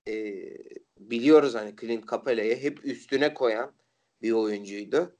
e, 0.08 0.14
biliyoruz 0.98 1.54
hani 1.54 1.76
Clint 1.80 2.10
Capela'yı 2.10 2.56
hep 2.56 2.84
üstüne 2.84 3.34
koyan 3.34 3.72
bir 4.22 4.32
oyuncuydu. 4.32 5.16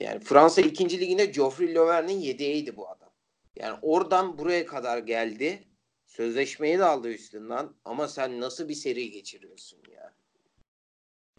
Yani 0.00 0.20
Fransa 0.20 0.62
2. 0.62 1.00
liginde 1.00 1.24
Geoffrey 1.24 1.74
Lauvert'in 1.74 2.18
yedeğiydi 2.18 2.76
bu 2.76 2.88
adam. 2.88 3.10
Yani 3.56 3.78
oradan 3.82 4.38
buraya 4.38 4.66
kadar 4.66 4.98
geldi. 4.98 5.68
Sözleşmeyi 6.06 6.78
de 6.78 6.84
aldı 6.84 7.08
üstünden 7.08 7.68
ama 7.84 8.08
sen 8.08 8.40
nasıl 8.40 8.68
bir 8.68 8.74
seri 8.74 9.10
geçiriyorsun 9.10 9.82
ya? 9.92 10.14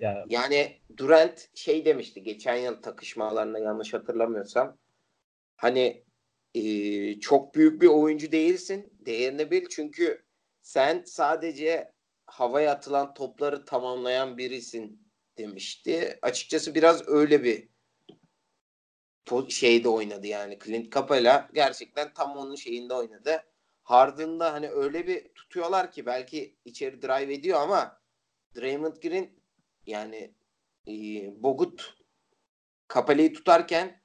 Ya 0.04 0.26
Yani 0.30 0.82
Durant 0.98 1.50
şey 1.56 1.86
demişti 1.86 2.24
geçen 2.24 2.56
yıl 2.56 2.82
takışmalarında 2.82 3.60
yanlış 3.60 3.94
hatırlamıyorsam. 3.94 4.78
Hani 5.58 6.06
e, 6.56 7.20
çok 7.20 7.56
büyük 7.56 7.82
bir 7.82 7.88
oyuncu 7.88 8.32
değilsin. 8.32 8.94
Değerini 9.06 9.52
bil 9.52 9.66
çünkü 9.70 10.26
sen 10.62 11.04
sadece 11.06 11.92
havaya 12.26 12.72
atılan 12.72 13.14
topları 13.14 13.66
tamamlayan 13.66 14.38
birisin 14.38 15.10
demişti. 15.38 16.20
Açıkçası 16.22 16.76
biraz 16.76 17.08
öyle 17.08 17.44
bir 17.44 17.70
şeyde 19.50 19.90
oynadı 19.90 20.28
yani. 20.28 20.60
Clint 20.60 20.94
Capela 20.94 21.50
gerçekten 21.54 22.14
tam 22.14 22.38
onun 22.38 22.56
şeyinde 22.56 22.94
oynadı. 22.94 23.44
Harden'da 23.84 24.54
hani 24.54 24.70
öyle 24.70 25.08
bir 25.08 25.34
tutuyorlar 25.34 25.92
ki 25.92 26.06
belki 26.06 26.58
içeri 26.66 27.02
drive 27.02 27.34
ediyor 27.34 27.62
ama 27.62 28.02
Draymond 28.56 28.96
Green 28.96 29.43
yani 29.86 30.34
e, 30.88 30.94
Bogut 31.44 31.94
Capela'yı 32.94 33.34
tutarken 33.34 34.02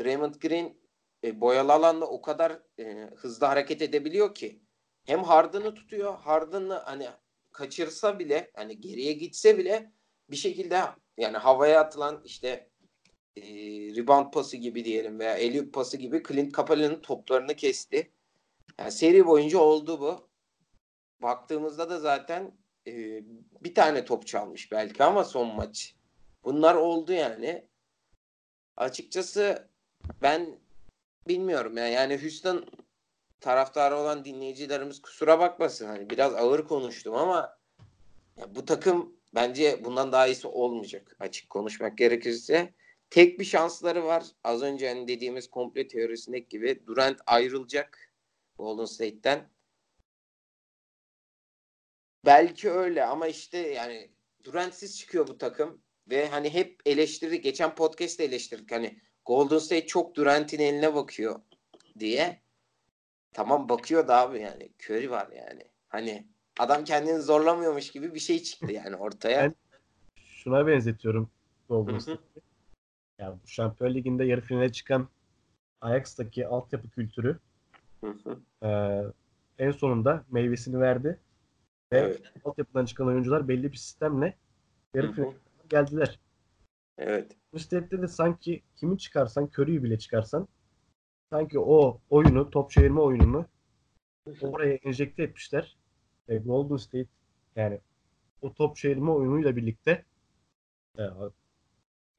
Draymond 0.00 0.34
Green 0.34 0.78
e, 1.24 1.40
boyalı 1.40 1.72
alanda 1.72 2.06
o 2.06 2.22
kadar 2.22 2.62
e, 2.78 3.10
hızlı 3.16 3.46
hareket 3.46 3.82
edebiliyor 3.82 4.34
ki 4.34 4.62
hem 5.04 5.22
Harden'ı 5.22 5.74
tutuyor 5.74 6.18
Harden'ı 6.18 6.74
hani 6.74 7.08
kaçırsa 7.52 8.18
bile 8.18 8.50
hani 8.54 8.80
geriye 8.80 9.12
gitse 9.12 9.58
bile 9.58 9.92
bir 10.30 10.36
şekilde 10.36 10.82
yani 11.16 11.36
havaya 11.36 11.80
atılan 11.80 12.22
işte 12.24 12.70
e, 13.36 13.42
rebound 13.96 14.32
pası 14.32 14.56
gibi 14.56 14.84
diyelim 14.84 15.18
veya 15.18 15.32
alley 15.32 15.70
pası 15.70 15.96
gibi 15.96 16.22
Clint 16.28 16.56
Capela'nın 16.56 17.00
toplarını 17.00 17.56
kesti. 17.56 18.12
Yani 18.78 18.92
seri 18.92 19.26
boyunca 19.26 19.58
oldu 19.58 20.00
bu. 20.00 20.28
Baktığımızda 21.22 21.90
da 21.90 21.98
zaten 21.98 22.58
e, 22.88 23.24
bir 23.60 23.74
tane 23.74 24.04
top 24.04 24.26
çalmış 24.26 24.72
belki 24.72 25.04
ama 25.04 25.24
son 25.24 25.54
maç. 25.54 25.94
Bunlar 26.44 26.74
oldu 26.74 27.12
yani. 27.12 27.68
Açıkçası 28.76 29.68
ben 30.22 30.58
bilmiyorum 31.28 31.76
ya. 31.76 31.88
Yani 31.88 32.22
Houston 32.22 32.66
taraftarı 33.40 33.96
olan 33.96 34.24
dinleyicilerimiz 34.24 35.02
kusura 35.02 35.38
bakmasın. 35.38 35.86
Hani 35.86 36.10
biraz 36.10 36.34
ağır 36.34 36.66
konuştum 36.66 37.14
ama 37.14 37.58
ya 38.36 38.54
bu 38.54 38.64
takım 38.64 39.16
bence 39.34 39.84
bundan 39.84 40.12
daha 40.12 40.26
iyisi 40.26 40.48
olmayacak. 40.48 41.16
Açık 41.20 41.50
konuşmak 41.50 41.98
gerekirse. 41.98 42.74
Tek 43.10 43.40
bir 43.40 43.44
şansları 43.44 44.04
var. 44.04 44.24
Az 44.44 44.62
önce 44.62 44.88
hani 44.88 45.08
dediğimiz 45.08 45.50
komple 45.50 45.88
teorisindeki 45.88 46.48
gibi 46.48 46.86
Durant 46.86 47.20
ayrılacak 47.26 48.12
Golden 48.58 48.84
State'ten. 48.84 49.48
Belki 52.24 52.70
öyle 52.70 53.04
ama 53.04 53.26
işte 53.26 53.58
yani 53.58 54.10
Durant'siz 54.44 54.98
çıkıyor 54.98 55.26
bu 55.28 55.38
takım 55.38 55.82
ve 56.10 56.28
hani 56.28 56.54
hep 56.54 56.80
eleştirdik. 56.86 57.44
Geçen 57.44 57.74
podcast'te 57.74 58.24
eleştirdik. 58.24 58.72
Hani 58.72 58.98
Golden 59.26 59.58
State 59.58 59.86
çok 59.86 60.14
Durant'in 60.14 60.58
eline 60.58 60.94
bakıyor 60.94 61.40
diye. 61.98 62.42
Tamam 63.32 63.68
bakıyor 63.68 64.08
da 64.08 64.16
abi 64.16 64.40
yani. 64.40 64.72
Curry 64.84 65.10
var 65.10 65.28
yani. 65.36 65.62
Hani 65.88 66.28
adam 66.58 66.84
kendini 66.84 67.20
zorlamıyormuş 67.20 67.90
gibi 67.90 68.14
bir 68.14 68.20
şey 68.20 68.42
çıktı 68.42 68.72
yani 68.72 68.96
ortaya. 68.96 69.42
Ben- 69.42 69.54
şuna 70.16 70.66
benzetiyorum 70.66 71.30
Golden. 71.68 71.98
State'i. 71.98 72.42
Ya 73.18 73.38
bu 73.42 73.48
Şampiyon 73.48 73.94
Ligi'nde 73.94 74.24
yarı 74.24 74.40
finale 74.40 74.72
çıkan 74.72 75.08
Ajax'taki 75.80 76.46
altyapı 76.46 76.90
kültürü 76.90 77.38
Hı 78.04 78.10
hı. 78.24 78.38
e, 78.66 78.68
en 79.64 79.70
sonunda 79.70 80.24
meyvesini 80.30 80.80
verdi. 80.80 81.18
Ve 81.92 81.98
evet. 81.98 82.32
altyapıdan 82.44 82.84
çıkan 82.84 83.06
oyuncular 83.06 83.48
belli 83.48 83.72
bir 83.72 83.76
sistemle 83.76 84.36
yarı 84.94 85.12
finale 85.12 85.36
geldiler. 85.68 86.20
Evet. 86.98 87.36
Bu 87.52 87.58
State'de 87.58 88.02
de 88.02 88.08
sanki 88.08 88.62
kimi 88.76 88.98
çıkarsan, 88.98 89.50
Curry'i 89.58 89.82
bile 89.82 89.98
çıkarsan 89.98 90.48
sanki 91.30 91.58
o 91.58 92.00
oyunu, 92.10 92.50
top 92.50 92.70
çevirme 92.70 93.00
oyununu 93.00 93.46
oraya 94.42 94.74
enjekte 94.74 95.22
etmişler. 95.22 95.76
E, 96.28 96.36
Golden 96.36 96.76
State 96.76 97.08
yani 97.56 97.80
o 98.42 98.54
top 98.54 98.76
çevirme 98.76 99.10
oyunuyla 99.10 99.56
birlikte 99.56 100.04
e, 100.98 101.02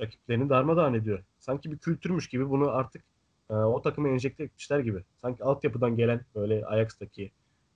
rakiplerini 0.01 0.49
darmadağın 0.49 0.93
ediyor. 0.93 1.23
Sanki 1.39 1.71
bir 1.71 1.77
kültürmüş 1.77 2.27
gibi 2.27 2.49
bunu 2.49 2.69
artık 2.69 3.03
e, 3.49 3.53
o 3.53 3.81
takıma 3.81 4.09
enjekte 4.09 4.43
etmişler 4.43 4.79
gibi. 4.79 5.03
Sanki 5.17 5.43
altyapıdan 5.43 5.95
gelen 5.95 6.25
böyle 6.35 6.65
Ajax'taki 6.65 7.31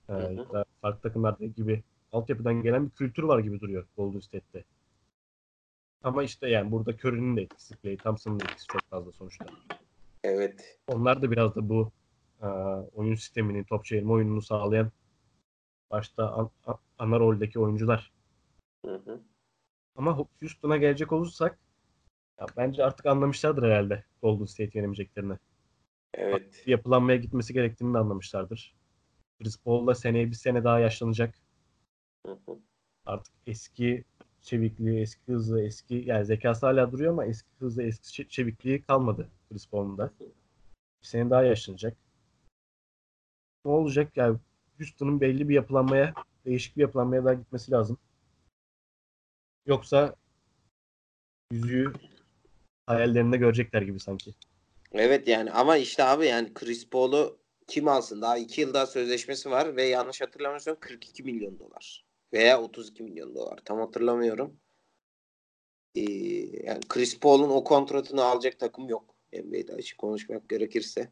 e, 0.08 0.14
farklı 0.84 1.00
takımlardaki 1.00 1.54
gibi 1.54 1.82
altyapıdan 2.12 2.62
gelen 2.62 2.86
bir 2.86 2.90
kültür 2.90 3.22
var 3.22 3.38
gibi 3.38 3.60
duruyor 3.60 3.86
Golden 3.96 4.20
State'te. 4.20 4.64
Ama 6.02 6.22
işte 6.22 6.48
yani 6.48 6.70
burada 6.70 6.92
Curry'nin 6.92 7.36
de 7.36 7.42
etkisi, 7.42 7.76
Klay 7.76 7.96
Thompson'ın 7.96 8.40
da 8.40 8.44
etkisi 8.44 8.66
çok 8.66 8.82
fazla 8.82 9.12
sonuçta. 9.12 9.46
Evet. 10.24 10.78
Onlar 10.88 11.22
da 11.22 11.30
biraz 11.30 11.54
da 11.54 11.68
bu 11.68 11.90
e, 12.42 12.46
oyun 12.94 13.14
sistemini, 13.14 13.64
top 13.64 13.84
çevirme 13.84 14.12
oyununu 14.12 14.42
sağlayan 14.42 14.90
başta 15.90 16.32
an, 16.32 16.50
an- 16.66 16.78
ana 16.98 17.20
roldeki 17.20 17.60
oyuncular. 17.60 18.12
Hı 18.86 18.94
hı. 18.94 19.20
Ama 19.96 20.18
Houston'a 20.40 20.76
gelecek 20.76 21.12
olursak 21.12 21.58
ya 22.40 22.46
bence 22.56 22.84
artık 22.84 23.06
anlamışlardır 23.06 23.62
herhalde 23.62 24.04
Golden 24.22 24.44
State 24.44 24.78
yenemeyeceklerini. 24.78 25.38
Evet. 26.14 26.62
Yapılanmaya 26.66 27.16
gitmesi 27.16 27.52
gerektiğini 27.52 27.94
de 27.94 27.98
anlamışlardır. 27.98 28.74
Chris 29.38 29.56
Paul 29.58 29.86
da 29.86 29.94
seneye 29.94 30.26
bir 30.26 30.34
sene 30.34 30.64
daha 30.64 30.78
yaşlanacak. 30.80 31.34
Artık 33.06 33.34
eski 33.46 34.04
çevikliği, 34.42 35.00
eski 35.00 35.32
hızı, 35.32 35.60
eski 35.60 35.94
yani 36.06 36.24
zekası 36.24 36.66
hala 36.66 36.92
duruyor 36.92 37.12
ama 37.12 37.24
eski 37.26 37.48
hızı, 37.58 37.82
eski 37.82 38.22
çe- 38.22 38.28
çevikliği 38.28 38.82
kalmadı 38.82 39.28
Chris 39.48 39.68
Paul'un 39.68 39.98
da. 39.98 40.12
Bir 41.02 41.06
sene 41.06 41.30
daha 41.30 41.42
yaşlanacak. 41.42 41.96
Ne 43.64 43.70
olacak? 43.70 44.16
Yani 44.16 44.38
Houston'ın 44.78 45.20
belli 45.20 45.48
bir 45.48 45.54
yapılanmaya, 45.54 46.14
değişik 46.44 46.76
bir 46.76 46.82
yapılanmaya 46.82 47.24
daha 47.24 47.34
gitmesi 47.34 47.72
lazım. 47.72 47.98
Yoksa 49.66 50.16
yüzüğü 51.52 51.92
hayallerinde 52.86 53.36
görecekler 53.36 53.82
gibi 53.82 54.00
sanki. 54.00 54.34
Evet 54.92 55.28
yani 55.28 55.52
ama 55.52 55.76
işte 55.76 56.04
abi 56.04 56.26
yani 56.26 56.54
Chris 56.54 56.88
Paul'u 56.90 57.43
kim 57.66 57.88
alsın? 57.88 58.22
Daha 58.22 58.38
2 58.38 58.60
yıl 58.60 58.74
daha 58.74 58.86
sözleşmesi 58.86 59.50
var 59.50 59.76
ve 59.76 59.84
yanlış 59.84 60.20
hatırlamıyorsam 60.20 60.76
42 60.80 61.22
milyon 61.22 61.58
dolar. 61.58 62.04
Veya 62.32 62.62
32 62.62 63.02
milyon 63.02 63.34
dolar. 63.34 63.58
Tam 63.64 63.78
hatırlamıyorum. 63.78 64.60
Ee, 65.94 66.02
yani 66.66 66.80
Chris 66.88 67.20
Paul'un 67.20 67.50
o 67.50 67.64
kontratını 67.64 68.24
alacak 68.24 68.58
takım 68.58 68.88
yok. 68.88 69.14
NBA'de 69.32 69.72
açık 69.72 69.98
konuşmak 69.98 70.48
gerekirse. 70.48 71.10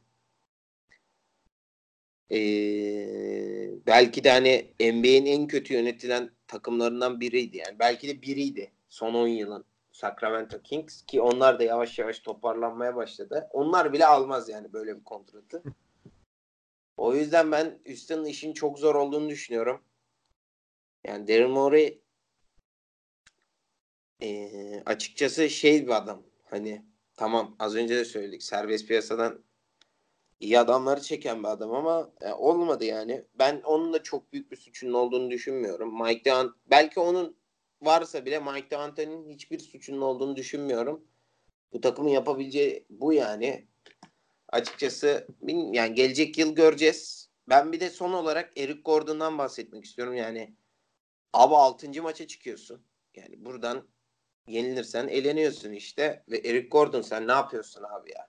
Ee, 2.33 3.87
belki 3.87 4.25
de 4.25 4.31
hani 4.31 4.75
NBA'nin 4.81 5.27
en 5.27 5.47
kötü 5.47 5.75
yönetilen 5.75 6.31
takımlarından 6.47 7.21
biriydi. 7.21 7.57
Yani 7.57 7.79
belki 7.79 8.09
de 8.09 8.23
biriydi 8.23 8.73
son 8.89 9.15
10 9.15 9.27
yılın 9.27 9.65
Sacramento 9.93 10.63
Kings 10.63 11.03
ki 11.03 11.21
onlar 11.21 11.59
da 11.59 11.63
yavaş 11.65 11.99
yavaş 11.99 12.19
toparlanmaya 12.19 12.97
başladı. 12.97 13.49
Onlar 13.53 13.93
bile 13.93 14.07
almaz 14.07 14.49
yani 14.49 14.73
böyle 14.73 14.97
bir 14.99 15.05
kontratı. 15.05 15.63
O 17.03 17.15
yüzden 17.15 17.53
ben 17.53 17.79
Houston'ın 17.87 18.25
işin 18.25 18.53
çok 18.53 18.79
zor 18.79 18.95
olduğunu 18.95 19.29
düşünüyorum. 19.29 19.85
Yani 21.07 21.29
Daryl 21.29 21.49
Morey 21.49 22.03
ee, 24.23 24.83
açıkçası 24.87 25.51
şey 25.51 25.87
bir 25.87 25.97
adam. 25.97 26.23
Hani 26.45 26.87
tamam 27.17 27.57
az 27.59 27.75
önce 27.77 27.97
de 27.97 28.05
söyledik. 28.05 28.43
Serbest 28.43 28.89
piyasadan 28.89 29.45
iyi 30.41 30.59
adamları 30.59 31.01
çeken 31.01 31.43
bir 31.43 31.49
adam 31.49 31.75
ama 31.75 32.13
e, 32.21 32.33
olmadı 32.33 32.85
yani. 32.85 33.25
Ben 33.35 33.61
onun 33.65 33.93
da 33.93 34.03
çok 34.03 34.33
büyük 34.33 34.51
bir 34.51 34.57
suçunun 34.57 34.93
olduğunu 34.93 35.31
düşünmüyorum. 35.31 36.03
Mike 36.03 36.25
D'Ant 36.25 36.53
belki 36.67 37.01
onun 37.01 37.37
varsa 37.81 38.25
bile 38.25 38.39
Mike 38.39 38.71
D'Antoni'nin 38.71 39.29
hiçbir 39.29 39.59
suçunun 39.59 40.01
olduğunu 40.01 40.37
düşünmüyorum. 40.37 41.05
Bu 41.73 41.81
takımın 41.81 42.11
yapabileceği 42.11 42.87
bu 42.91 43.13
yani. 43.13 43.72
Açıkçası 44.53 45.27
yani 45.73 45.95
gelecek 45.95 46.39
yıl 46.39 46.55
göreceğiz. 46.55 47.31
Ben 47.49 47.73
bir 47.73 47.81
de 47.81 47.91
son 47.91 48.13
olarak 48.13 48.59
Eric 48.59 48.81
Gordon'dan 48.81 49.39
bahsetmek 49.39 49.85
istiyorum. 49.85 50.15
Yani 50.15 50.55
abi 51.33 51.55
6. 51.55 52.03
maça 52.03 52.27
çıkıyorsun. 52.27 52.85
Yani 53.15 53.45
buradan 53.45 53.89
yenilirsen 54.49 55.09
eleniyorsun 55.09 55.73
işte 55.73 56.25
ve 56.29 56.39
Eric 56.39 56.69
Gordon 56.69 57.03
sen 57.03 57.29
ne 57.29 57.33
yapıyorsun 57.33 57.83
abi 57.83 58.11
ya? 58.13 58.29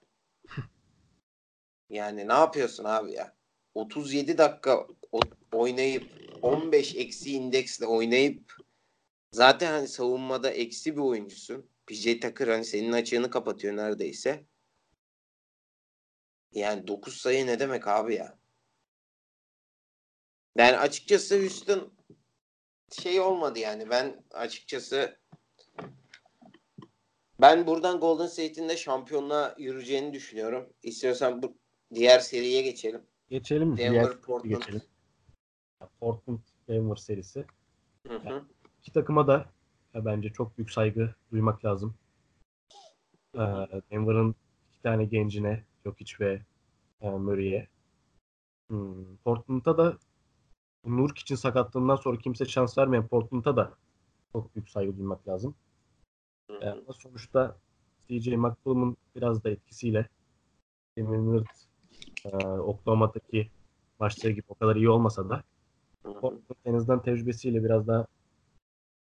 Yani 1.89 2.27
ne 2.27 2.33
yapıyorsun 2.33 2.83
abi 2.83 3.11
ya? 3.11 3.35
37 3.73 4.37
dakika 4.37 4.87
oynayıp 5.51 6.03
15 6.41 6.95
eksi 6.95 7.31
indeksle 7.31 7.85
oynayıp 7.85 8.55
zaten 9.31 9.71
hani 9.71 9.87
savunmada 9.87 10.49
eksi 10.49 10.95
bir 10.95 11.01
oyuncusun. 11.01 11.69
PJ 11.85 12.19
Tucker 12.19 12.47
hani 12.47 12.65
senin 12.65 12.91
açığını 12.91 13.29
kapatıyor 13.29 13.75
neredeyse. 13.75 14.45
Yani 16.53 16.87
9 16.87 17.17
sayı 17.17 17.47
ne 17.47 17.59
demek 17.59 17.87
abi 17.87 18.15
ya? 18.15 18.37
Yani 20.57 20.77
açıkçası 20.77 21.39
Houston 21.41 21.93
şey 22.91 23.19
olmadı 23.19 23.59
yani. 23.59 23.89
Ben 23.89 24.23
açıkçası 24.31 25.17
ben 27.41 27.67
buradan 27.67 27.99
Golden 27.99 28.27
State'in 28.27 28.69
de 28.69 28.77
şampiyonluğa 28.77 29.55
yürüyeceğini 29.57 30.13
düşünüyorum. 30.13 30.69
İstiyorsan 30.83 31.43
bu 31.43 31.57
diğer 31.93 32.19
seriye 32.19 32.61
geçelim. 32.61 33.01
Geçelim. 33.29 33.77
Denver, 33.77 33.91
diğer 33.91 34.21
Portland. 34.21 34.55
geçelim. 34.55 34.81
Portland 35.99 36.39
Denver 36.67 36.95
serisi. 36.95 37.45
Hı 38.07 38.15
hı. 38.17 38.43
İki 38.81 38.91
takıma 38.91 39.27
da 39.27 39.45
ya, 39.93 40.05
bence 40.05 40.29
çok 40.29 40.57
büyük 40.57 40.71
saygı 40.71 41.15
duymak 41.31 41.65
lazım. 41.65 41.95
Ee, 43.35 43.39
Denver'ın 43.91 44.35
iki 44.69 44.81
tane 44.83 45.05
gencine 45.05 45.63
Jokic 45.85 46.15
ve 46.19 46.41
e, 47.01 47.09
Murray'e. 47.09 47.67
Hmm, 48.69 49.17
Portland'a 49.23 49.77
da 49.77 49.97
Nurk 50.85 51.17
için 51.17 51.35
sakatlığından 51.35 51.95
sonra 51.95 52.17
kimse 52.17 52.45
şans 52.45 52.77
vermeyen 52.77 53.07
Portland'a 53.07 53.55
da 53.55 53.73
çok 54.31 54.55
büyük 54.55 54.69
saygı 54.69 54.97
duymak 54.97 55.27
lazım. 55.27 55.55
Hı 56.49 56.59
Yani 56.61 56.81
sonuçta 56.93 57.57
CJ 58.07 58.27
McCollum'un 58.27 58.97
biraz 59.15 59.43
da 59.43 59.49
etkisiyle 59.49 60.09
Damian 60.97 61.27
Lillard 61.27 61.45
e, 62.25 62.37
Oklahoma'daki 62.59 63.49
maçları 63.99 64.33
gibi 64.33 64.45
o 64.47 64.55
kadar 64.55 64.75
iyi 64.75 64.89
olmasa 64.89 65.29
da. 65.29 65.43
Portland 66.03 66.41
en 66.65 66.73
azından 66.73 67.01
tecrübesiyle 67.01 67.63
biraz 67.63 67.87
daha 67.87 68.07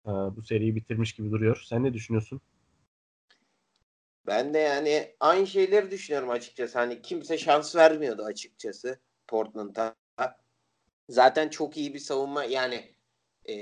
e, 0.06 0.10
bu 0.10 0.42
seriyi 0.42 0.76
bitirmiş 0.76 1.12
gibi 1.12 1.30
duruyor. 1.30 1.62
Sen 1.66 1.84
ne 1.84 1.94
düşünüyorsun? 1.94 2.40
Ben 4.28 4.54
de 4.54 4.58
yani 4.58 5.14
aynı 5.20 5.46
şeyleri 5.46 5.90
düşünüyorum 5.90 6.30
açıkçası. 6.30 6.78
Hani 6.78 7.02
kimse 7.02 7.38
şans 7.38 7.76
vermiyordu 7.76 8.22
açıkçası 8.22 8.98
Portland'a. 9.26 9.96
Zaten 11.08 11.48
çok 11.48 11.76
iyi 11.76 11.94
bir 11.94 11.98
savunma 11.98 12.44
yani 12.44 12.94
e, 13.44 13.54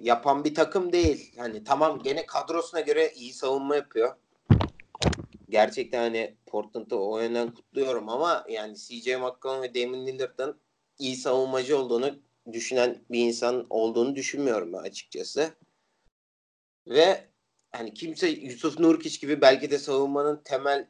yapan 0.00 0.44
bir 0.44 0.54
takım 0.54 0.92
değil. 0.92 1.34
Hani 1.38 1.64
tamam 1.64 2.02
gene 2.02 2.26
kadrosuna 2.26 2.80
göre 2.80 3.12
iyi 3.14 3.32
savunma 3.32 3.76
yapıyor. 3.76 4.16
Gerçekten 5.48 6.00
hani 6.00 6.36
Portland'ı 6.46 6.96
o 6.96 7.20
yönden 7.20 7.54
kutluyorum 7.54 8.08
ama 8.08 8.44
yani 8.48 8.76
CJ 8.76 9.06
McCollum 9.06 9.62
ve 9.62 9.74
Damian 9.74 10.06
Lillard'ın 10.06 10.60
iyi 10.98 11.16
savunmacı 11.16 11.78
olduğunu 11.78 12.18
düşünen 12.52 13.04
bir 13.10 13.26
insan 13.26 13.66
olduğunu 13.70 14.16
düşünmüyorum 14.16 14.74
açıkçası. 14.74 15.54
Ve 16.86 17.27
hani 17.72 17.94
kimse 17.94 18.28
Yusuf 18.28 18.78
Nurkic 18.78 19.20
gibi 19.20 19.40
belki 19.40 19.70
de 19.70 19.78
savunmanın 19.78 20.42
temel 20.44 20.88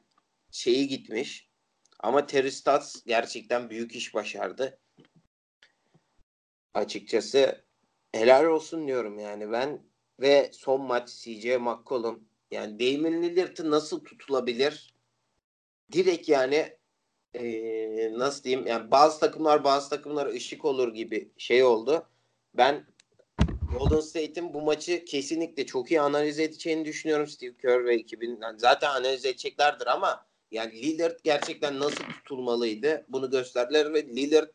şeyi 0.50 0.88
gitmiş. 0.88 1.48
Ama 2.00 2.26
Terry 2.26 2.50
Stotts 2.50 3.02
gerçekten 3.06 3.70
büyük 3.70 3.96
iş 3.96 4.14
başardı. 4.14 4.80
Açıkçası 6.74 7.64
helal 8.12 8.44
olsun 8.44 8.86
diyorum 8.86 9.18
yani 9.18 9.52
ben 9.52 9.82
ve 10.20 10.50
son 10.52 10.82
maç 10.82 11.08
CJ 11.08 11.44
McCollum 11.44 12.28
yani 12.50 12.80
Damian 12.80 13.22
Lillard'ı 13.22 13.70
nasıl 13.70 14.04
tutulabilir? 14.04 14.94
Direkt 15.92 16.28
yani 16.28 16.76
eee, 17.34 18.12
nasıl 18.16 18.44
diyeyim 18.44 18.66
yani 18.66 18.90
bazı 18.90 19.20
takımlar 19.20 19.64
bazı 19.64 19.90
takımlara 19.90 20.28
ışık 20.30 20.64
olur 20.64 20.94
gibi 20.94 21.32
şey 21.38 21.64
oldu. 21.64 22.08
Ben 22.54 22.86
Golden 23.70 24.00
State'in 24.00 24.54
bu 24.54 24.60
maçı 24.62 25.04
kesinlikle 25.04 25.66
çok 25.66 25.90
iyi 25.90 26.00
analiz 26.00 26.38
edeceğini 26.38 26.84
düşünüyorum 26.84 27.26
Steve 27.26 27.56
Kerr 27.56 27.84
ve 27.84 27.94
ekibinin. 27.94 28.40
Zaten 28.56 28.90
analiz 28.90 29.26
edeceklerdir 29.26 29.86
ama 29.86 30.26
yani 30.50 30.82
Lillard 30.82 31.18
gerçekten 31.24 31.80
nasıl 31.80 32.04
tutulmalıydı 32.04 33.06
bunu 33.08 33.30
gösterdiler 33.30 33.94
ve 33.94 34.06
Lillard 34.06 34.48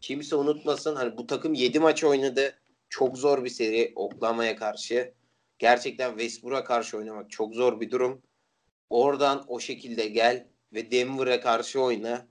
kimse 0.00 0.36
unutmasın 0.36 0.96
hani 0.96 1.16
bu 1.16 1.26
takım 1.26 1.54
7 1.54 1.80
maç 1.80 2.04
oynadı. 2.04 2.58
Çok 2.88 3.18
zor 3.18 3.44
bir 3.44 3.50
seri 3.50 3.92
Oklahoma'ya 3.96 4.56
karşı. 4.56 5.14
Gerçekten 5.58 6.10
Westbrook'a 6.10 6.64
karşı 6.64 6.96
oynamak 6.96 7.30
çok 7.30 7.54
zor 7.54 7.80
bir 7.80 7.90
durum. 7.90 8.22
Oradan 8.90 9.44
o 9.48 9.60
şekilde 9.60 10.06
gel 10.06 10.46
ve 10.72 10.90
Denver'a 10.90 11.40
karşı 11.40 11.80
oyna. 11.80 12.28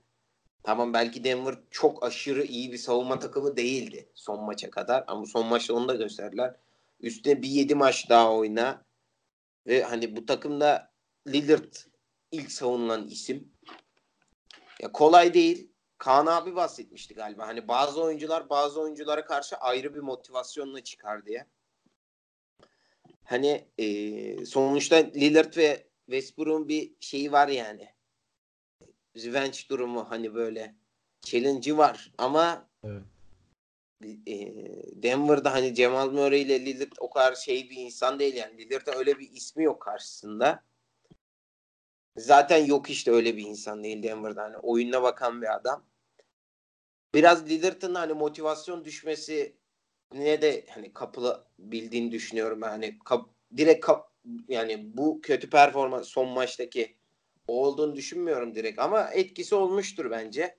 Tamam 0.66 0.92
belki 0.92 1.24
Denver 1.24 1.54
çok 1.70 2.04
aşırı 2.04 2.44
iyi 2.44 2.72
bir 2.72 2.78
savunma 2.78 3.18
takımı 3.18 3.56
değildi 3.56 4.08
son 4.14 4.44
maça 4.44 4.70
kadar 4.70 5.04
ama 5.06 5.26
son 5.26 5.46
maçta 5.46 5.74
onu 5.74 5.88
da 5.88 5.94
gösterdiler. 5.94 6.56
Üstüne 7.00 7.42
bir 7.42 7.48
7 7.48 7.74
maç 7.74 8.08
daha 8.08 8.34
oyna 8.34 8.84
ve 9.66 9.82
hani 9.82 10.16
bu 10.16 10.26
takımda 10.26 10.92
Lillard 11.26 11.74
ilk 12.32 12.52
savunulan 12.52 13.08
isim. 13.08 13.52
Ya 14.80 14.92
kolay 14.92 15.34
değil. 15.34 15.70
Kaan 15.98 16.26
abi 16.26 16.56
bahsetmişti 16.56 17.14
galiba. 17.14 17.46
Hani 17.46 17.68
bazı 17.68 18.02
oyuncular 18.02 18.50
bazı 18.50 18.80
oyunculara 18.80 19.24
karşı 19.24 19.56
ayrı 19.56 19.94
bir 19.94 20.00
motivasyonla 20.00 20.84
çıkar 20.84 21.26
diye. 21.26 21.46
Hani 23.24 23.68
e, 23.78 24.46
sonuçta 24.46 24.96
Lillard 24.96 25.56
ve 25.56 25.86
Westbrook'un 26.06 26.68
bir 26.68 26.92
şeyi 27.00 27.32
var 27.32 27.48
yani. 27.48 27.95
Revenge 29.24 29.58
durumu 29.70 30.10
hani 30.10 30.34
böyle 30.34 30.74
challenge'ı 31.20 31.78
var 31.78 32.12
ama 32.18 32.68
Evet. 32.84 33.02
e, 34.26 34.36
Denver'da 35.02 35.52
hani 35.52 35.74
Cemal 35.74 36.10
Murray 36.10 36.42
ile 36.42 36.66
Lillard 36.66 36.92
o 36.98 37.10
kadar 37.10 37.34
şey 37.34 37.70
bir 37.70 37.76
insan 37.76 38.18
değil 38.18 38.34
yani. 38.34 38.58
Lillard'ın 38.58 38.92
öyle 38.98 39.18
bir 39.18 39.30
ismi 39.30 39.64
yok 39.64 39.82
karşısında. 39.82 40.64
Zaten 42.16 42.66
yok 42.66 42.90
işte 42.90 43.10
öyle 43.10 43.36
bir 43.36 43.46
insan 43.46 43.84
değil 43.84 44.02
Denver'da. 44.02 44.42
Hani 44.42 44.56
oyununa 44.56 45.02
bakan 45.02 45.42
bir 45.42 45.54
adam. 45.54 45.84
Biraz 47.14 47.48
Lillard'ın 47.48 47.94
hani 47.94 48.12
motivasyon 48.12 48.84
düşmesi 48.84 49.56
ne 50.14 50.42
de 50.42 50.66
hani 50.68 50.92
kapılı 50.92 51.46
bildiğini 51.58 52.12
düşünüyorum. 52.12 52.62
Hani 52.62 52.98
kap, 53.04 53.30
direkt 53.56 53.86
kap, 53.86 54.12
yani 54.48 54.96
bu 54.96 55.20
kötü 55.20 55.50
performans 55.50 56.08
son 56.08 56.28
maçtaki 56.28 56.96
o 57.48 57.66
olduğunu 57.66 57.96
düşünmüyorum 57.96 58.54
direkt 58.54 58.78
ama 58.78 59.10
etkisi 59.10 59.54
olmuştur 59.54 60.10
bence. 60.10 60.58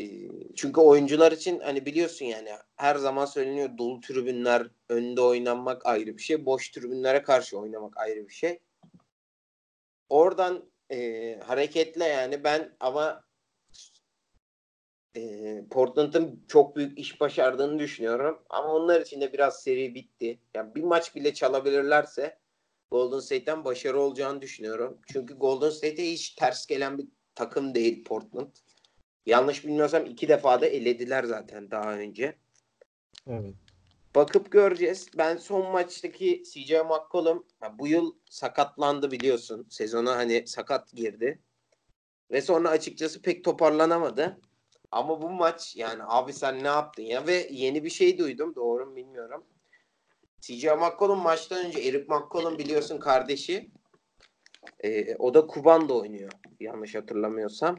Ee, 0.00 0.28
çünkü 0.56 0.80
oyuncular 0.80 1.32
için 1.32 1.60
hani 1.60 1.86
biliyorsun 1.86 2.26
yani 2.26 2.50
her 2.76 2.96
zaman 2.96 3.26
söyleniyor 3.26 3.78
dolu 3.78 4.00
tribünler 4.00 4.66
önünde 4.88 5.20
oynanmak 5.20 5.86
ayrı 5.86 6.16
bir 6.16 6.22
şey. 6.22 6.46
Boş 6.46 6.70
tribünlere 6.70 7.22
karşı 7.22 7.58
oynamak 7.58 7.96
ayrı 7.96 8.28
bir 8.28 8.32
şey. 8.32 8.58
Oradan 10.08 10.70
e, 10.90 11.38
hareketle 11.46 12.04
yani 12.04 12.44
ben 12.44 12.76
ama 12.80 13.24
e, 15.16 15.64
Portland'ın 15.70 16.44
çok 16.48 16.76
büyük 16.76 16.98
iş 16.98 17.20
başardığını 17.20 17.78
düşünüyorum. 17.78 18.42
Ama 18.50 18.68
onlar 18.74 19.00
için 19.00 19.20
de 19.20 19.32
biraz 19.32 19.62
seri 19.62 19.94
bitti. 19.94 20.40
Yani 20.54 20.74
bir 20.74 20.82
maç 20.82 21.14
bile 21.14 21.34
çalabilirlerse 21.34 22.39
Golden 22.90 23.18
State'ten 23.20 23.64
başarı 23.64 24.00
olacağını 24.00 24.42
düşünüyorum. 24.42 24.98
Çünkü 25.12 25.34
Golden 25.34 25.70
State'e 25.70 26.12
hiç 26.12 26.30
ters 26.30 26.66
gelen 26.66 26.98
bir 26.98 27.06
takım 27.34 27.74
değil 27.74 28.04
Portland. 28.04 28.50
Yanlış 29.26 29.64
bilmiyorsam 29.64 30.06
iki 30.06 30.28
defa 30.28 30.60
da 30.60 30.66
elediler 30.66 31.24
zaten 31.24 31.70
daha 31.70 31.94
önce. 31.94 32.36
Evet. 33.26 33.54
Bakıp 34.14 34.52
göreceğiz. 34.52 35.08
Ben 35.18 35.36
son 35.36 35.70
maçtaki 35.72 36.42
CJ 36.44 36.72
McCollum 36.72 37.46
bu 37.78 37.86
yıl 37.86 38.14
sakatlandı 38.30 39.10
biliyorsun. 39.10 39.66
Sezona 39.70 40.16
hani 40.16 40.46
sakat 40.46 40.92
girdi. 40.92 41.42
Ve 42.30 42.42
sonra 42.42 42.68
açıkçası 42.68 43.22
pek 43.22 43.44
toparlanamadı. 43.44 44.40
Ama 44.90 45.22
bu 45.22 45.30
maç 45.30 45.76
yani 45.76 46.02
abi 46.06 46.32
sen 46.32 46.64
ne 46.64 46.68
yaptın 46.68 47.02
ya 47.02 47.26
ve 47.26 47.48
yeni 47.50 47.84
bir 47.84 47.90
şey 47.90 48.18
duydum 48.18 48.54
doğru 48.54 48.86
mu 48.86 48.96
bilmiyorum. 48.96 49.44
CJ 50.40 50.64
McCollum 50.64 51.18
maçtan 51.18 51.66
önce 51.66 51.80
Eric 51.80 52.04
McCollum 52.08 52.58
biliyorsun 52.58 52.98
kardeşi. 52.98 53.70
Ee, 54.84 55.16
o 55.16 55.34
da 55.34 55.46
Kuban'da 55.46 55.94
oynuyor 55.94 56.32
yanlış 56.60 56.94
hatırlamıyorsam. 56.94 57.76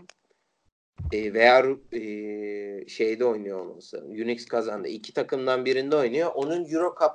Ee, 1.12 1.34
veya 1.34 1.66
e, 1.92 2.88
şeyde 2.88 3.26
oynuyor 3.26 3.60
olması. 3.60 4.04
Unix 4.06 4.46
kazandı. 4.46 4.88
İki 4.88 5.14
takımdan 5.14 5.66
birinde 5.66 5.96
oynuyor. 5.96 6.32
Onun 6.36 6.66
Euro 6.66 6.96
Cup 7.00 7.12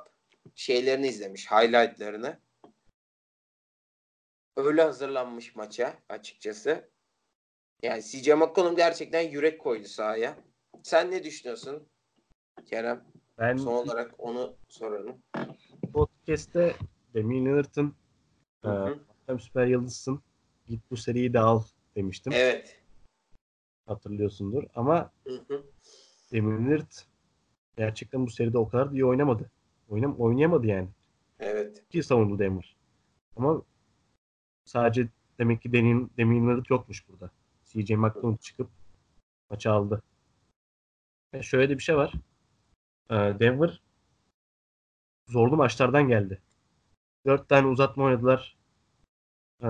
şeylerini 0.55 1.09
izlemiş. 1.09 1.51
Highlightlarını. 1.51 2.41
Öyle 4.57 4.83
hazırlanmış 4.83 5.57
maça 5.57 5.95
açıkçası. 6.09 6.91
Yani 7.83 8.03
CJ 8.03 8.29
McCollum 8.29 8.77
gerçekten 8.77 9.21
yürek 9.21 9.61
koydu 9.61 9.89
sahaya. 9.89 10.37
Sen 10.83 11.11
ne 11.11 11.25
düşünüyorsun 11.25 11.89
Kerem? 12.67 13.05
Ben 13.39 13.57
Son 13.57 13.73
olarak 13.73 14.15
onu 14.19 14.57
soralım. 14.69 15.17
podcast'te 15.93 16.77
Damian 17.15 17.45
Lillard'ın 17.47 17.95
hem 19.27 19.41
süper 19.41 19.67
yıldızsın 19.67 20.23
git 20.67 20.91
bu 20.91 20.97
seriyi 20.97 21.33
de 21.33 21.41
al 21.41 21.63
demiştim. 21.97 22.33
Evet. 22.37 22.83
Hatırlıyorsundur. 23.87 24.65
Ama. 24.75 25.13
Damian 26.33 26.67
Lillard 26.67 26.93
gerçekten 27.77 28.27
bu 28.27 28.31
seride 28.31 28.59
o 28.59 28.69
kadar 28.69 28.91
da 28.91 28.95
iyi 28.95 29.05
oynamadı. 29.05 29.51
Oynam 29.89 30.17
oynayamadı 30.21 30.67
yani. 30.67 30.89
Evet. 31.41 31.85
İyi 31.93 32.03
savundu 32.03 32.39
Denver. 32.39 32.77
Ama 33.37 33.63
sadece 34.65 35.09
demek 35.39 35.63
ki 35.63 35.73
Damian 35.73 36.11
Lillard 36.19 36.67
yokmuş 36.71 37.09
burada. 37.09 37.31
CJ 37.65 37.91
McCollum 37.91 38.37
çıkıp 38.37 38.71
maçı 39.51 39.71
aldı. 39.71 40.03
Ve 41.35 41.43
şöyle 41.43 41.69
de 41.69 41.79
bir 41.79 41.83
şey 41.83 41.97
var. 41.97 42.13
Ee, 43.11 43.15
Denver 43.15 43.81
zorlu 45.29 45.57
maçlardan 45.57 46.09
geldi. 46.09 46.43
Dört 47.27 47.49
tane 47.49 47.67
uzatma 47.67 48.05
oynadılar. 48.05 48.57
Ee, 49.63 49.69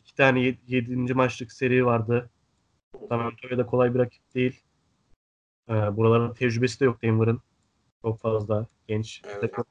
iki 0.00 0.14
tane 0.14 0.40
yed- 0.40 0.58
yedinci 0.66 1.14
maçlık 1.14 1.52
seri 1.52 1.86
vardı. 1.86 2.30
San 3.08 3.18
Antonio 3.18 3.58
da 3.58 3.66
kolay 3.66 3.94
bir 3.94 3.98
rakip 3.98 4.34
değil. 4.34 4.62
Ee, 5.68 5.72
buraların 5.96 6.34
tecrübesi 6.34 6.80
de 6.80 6.84
yok 6.84 7.02
Denver'ın. 7.02 7.40
Çok 8.02 8.20
fazla 8.20 8.66
genç. 8.88 9.22
Evet. 9.24 9.40
takım. 9.40 9.64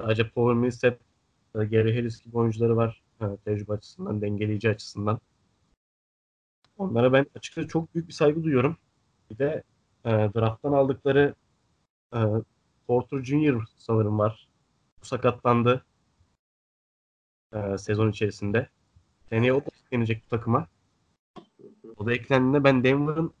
Sadece 0.00 0.28
Paul 0.28 0.54
Millsap, 0.54 0.98
e, 1.54 1.64
Gary 1.64 1.96
Harris 1.96 2.22
gibi 2.22 2.38
oyuncuları 2.38 2.76
var. 2.76 3.02
e, 3.20 3.36
tecrübe 3.44 3.72
açısından, 3.72 4.20
dengeleyici 4.20 4.70
açısından. 4.70 5.20
Onlara 6.78 7.12
ben 7.12 7.26
açıkçası 7.36 7.68
çok 7.68 7.94
büyük 7.94 8.08
bir 8.08 8.12
saygı 8.12 8.44
duyuyorum. 8.44 8.76
Bir 9.30 9.38
de 9.38 9.62
e, 10.04 10.10
drafttan 10.10 10.72
aldıkları 10.72 11.34
e, 12.14 12.18
Porter 12.86 13.22
Junior 13.22 13.64
sanırım 13.76 14.18
var. 14.18 14.48
Bu 15.00 15.04
sakatlandı 15.06 15.84
e, 17.52 17.78
sezon 17.78 18.10
içerisinde. 18.10 18.68
Seneye 19.28 19.52
o 19.52 19.60
da 19.60 19.70
eklenecek 19.86 20.22
bu 20.24 20.28
takıma. 20.28 20.66
O 21.96 22.06
da 22.06 22.12
eklendiğinde 22.12 22.64
ben 22.64 22.84
Denver'ın 22.84 23.34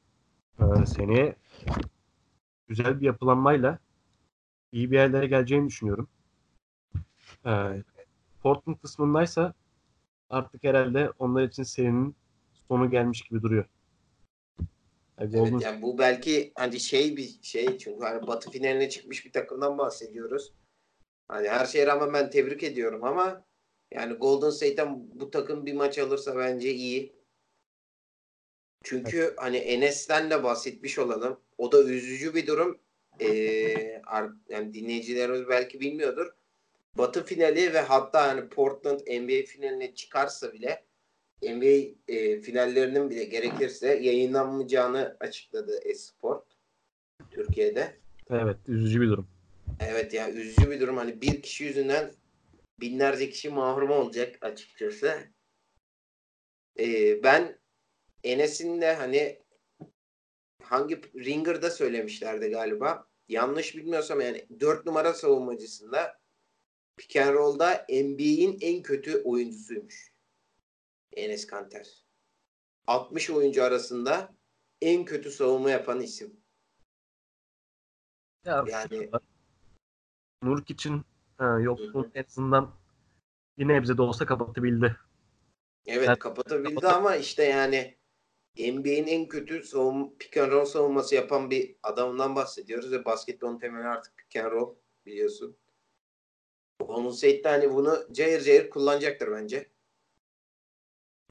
e, 0.58 0.86
seneye 0.86 1.36
güzel 2.68 3.00
bir 3.00 3.06
yapılanmayla 3.06 3.78
iyi 4.72 4.90
bir 4.90 4.96
yerlere 4.96 5.26
geleceğini 5.26 5.68
düşünüyorum. 5.68 6.08
E, 7.46 7.82
Portland 8.42 8.76
kısmındaysa 8.76 9.54
artık 10.30 10.64
herhalde 10.64 11.12
onlar 11.18 11.42
için 11.42 11.62
serinin 11.62 12.16
sonu 12.68 12.90
gelmiş 12.90 13.22
gibi 13.22 13.42
duruyor. 13.42 13.64
Golden 15.20 15.52
Evet 15.52 15.62
yani 15.62 15.82
bu 15.82 15.98
belki 15.98 16.52
hani 16.54 16.80
şey 16.80 17.16
bir 17.16 17.38
şey 17.42 17.78
çünkü 17.78 18.04
hani 18.04 18.26
Batı 18.26 18.50
finaline 18.50 18.88
çıkmış 18.88 19.26
bir 19.26 19.32
takımdan 19.32 19.78
bahsediyoruz. 19.78 20.52
Hani 21.28 21.48
her 21.48 21.66
şeye 21.66 21.86
rağmen 21.86 22.12
ben 22.12 22.30
tebrik 22.30 22.62
ediyorum 22.62 23.04
ama 23.04 23.44
yani 23.94 24.14
Golden 24.14 24.50
State'ten 24.50 25.20
bu 25.20 25.30
takım 25.30 25.66
bir 25.66 25.72
maç 25.72 25.98
alırsa 25.98 26.36
bence 26.36 26.74
iyi. 26.74 27.12
Çünkü 28.84 29.34
hani 29.36 29.56
Enes'ten 29.56 30.30
de 30.30 30.42
bahsetmiş 30.42 30.98
olalım. 30.98 31.40
O 31.58 31.72
da 31.72 31.82
üzücü 31.82 32.34
bir 32.34 32.46
durum. 32.46 32.78
Ee, 33.20 34.02
yani 34.48 34.74
dinleyicilerimiz 34.74 35.48
belki 35.48 35.80
bilmiyordur. 35.80 36.34
Batı 36.98 37.24
finali 37.24 37.74
ve 37.74 37.80
hatta 37.80 38.28
hani 38.28 38.48
Portland 38.48 39.00
NBA 39.00 39.46
finaline 39.46 39.94
çıkarsa 39.94 40.52
bile 40.52 40.84
NBA 41.42 41.96
e, 42.08 42.40
finallerinin 42.40 43.10
bile 43.10 43.24
gerekirse 43.24 43.88
yayınlanmayacağını 43.88 45.16
açıkladı 45.20 45.80
Esport 45.84 46.44
Türkiye'de. 47.30 47.96
evet 48.30 48.56
üzücü 48.68 49.00
bir 49.00 49.08
durum. 49.08 49.28
Evet 49.80 50.14
ya 50.14 50.30
üzücü 50.30 50.70
bir 50.70 50.80
durum. 50.80 50.96
Hani 50.96 51.20
bir 51.20 51.42
kişi 51.42 51.64
yüzünden 51.64 52.12
binlerce 52.80 53.30
kişi 53.30 53.50
mahrum 53.50 53.90
olacak 53.90 54.38
açıkçası. 54.40 55.18
Ee, 56.78 57.22
ben 57.22 57.58
Enes'in 58.24 58.80
de 58.80 58.94
hani 58.94 59.42
hangi 60.62 61.00
Ringer'da 61.14 61.70
söylemişlerdi 61.70 62.48
galiba. 62.48 63.06
Yanlış 63.28 63.76
bilmiyorsam 63.76 64.20
yani 64.20 64.46
4 64.60 64.86
numara 64.86 65.14
savunmacısında 65.14 66.20
pick 66.96 67.16
and 67.16 67.34
roll'da 67.34 67.86
NBA'in 67.88 68.58
en 68.60 68.82
kötü 68.82 69.22
oyuncusuymuş. 69.22 70.12
Enes 71.16 71.46
Kanter. 71.46 72.04
60 72.86 73.30
oyuncu 73.30 73.64
arasında 73.64 74.34
en 74.82 75.04
kötü 75.04 75.30
savunma 75.30 75.70
yapan 75.70 76.00
isim. 76.00 76.40
Ya, 78.44 78.64
Yani- 78.68 79.10
Nurk 80.42 80.70
için 80.70 81.02
ha, 81.38 81.58
yokluğun 81.60 82.10
en 82.14 82.24
azından 82.24 82.74
bir 83.58 83.68
nebze 83.68 83.96
de 83.96 84.02
olsa 84.02 84.26
kapatabildi. 84.26 84.96
Evet 85.86 86.08
Ben- 86.08 86.18
kapatabildi 86.18 86.74
Kapat- 86.74 86.94
ama 86.94 87.16
işte 87.16 87.44
yani 87.44 87.98
NBA'in 88.58 89.06
en 89.06 89.28
kötü 89.28 89.62
savun 89.62 90.16
pick 90.18 90.36
and 90.36 90.52
roll 90.52 90.64
savunması 90.64 91.14
yapan 91.14 91.50
bir 91.50 91.76
adamından 91.82 92.36
bahsediyoruz 92.36 92.92
ve 92.92 93.04
basketbolun 93.04 93.58
temeli 93.58 93.88
artık 93.88 94.16
pick 94.16 94.36
and 94.36 94.52
roll 94.52 94.74
biliyorsun. 95.06 95.56
Onun 96.80 97.12
de 97.22 97.42
hani 97.44 97.74
bunu 97.74 98.06
cayır 98.12 98.40
cayır 98.40 98.70
kullanacaktır 98.70 99.30
bence. 99.32 99.70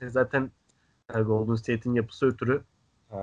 E, 0.01 0.09
Zaten 0.09 0.51
e, 1.15 1.19
Golden 1.21 1.55
State'in 1.55 1.93
yapısı 1.93 2.25
ötürü 2.25 2.63
e. 3.11 3.17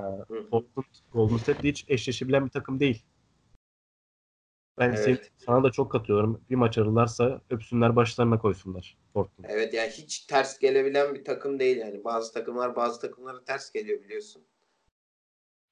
Portland 0.50 0.86
Golden 1.12 1.36
State'le 1.36 1.64
hiç 1.70 1.84
eşleşebilen 1.88 2.44
bir 2.44 2.50
takım 2.50 2.80
değil. 2.80 3.02
Ben 4.78 4.88
Evet. 4.88 4.98
senin- 4.98 5.18
sana 5.38 5.64
da 5.64 5.70
çok 5.70 5.92
katılıyorum. 5.92 6.40
Bir 6.50 6.54
maç 6.54 6.78
arılarsa 6.78 7.40
öpsünler 7.50 7.96
başlarına 7.96 8.38
koysunlar 8.38 8.96
Portland. 9.14 9.46
Evet 9.50 9.74
yani 9.74 9.90
hiç 9.90 10.20
ters 10.20 10.58
gelebilen 10.58 11.14
bir 11.14 11.24
takım 11.24 11.58
değil 11.58 11.76
yani. 11.76 12.04
Bazı 12.04 12.32
takımlar 12.32 12.76
bazı 12.76 13.00
takımlara 13.00 13.44
ters 13.44 13.72
geliyor 13.72 14.02
biliyorsun. 14.02 14.42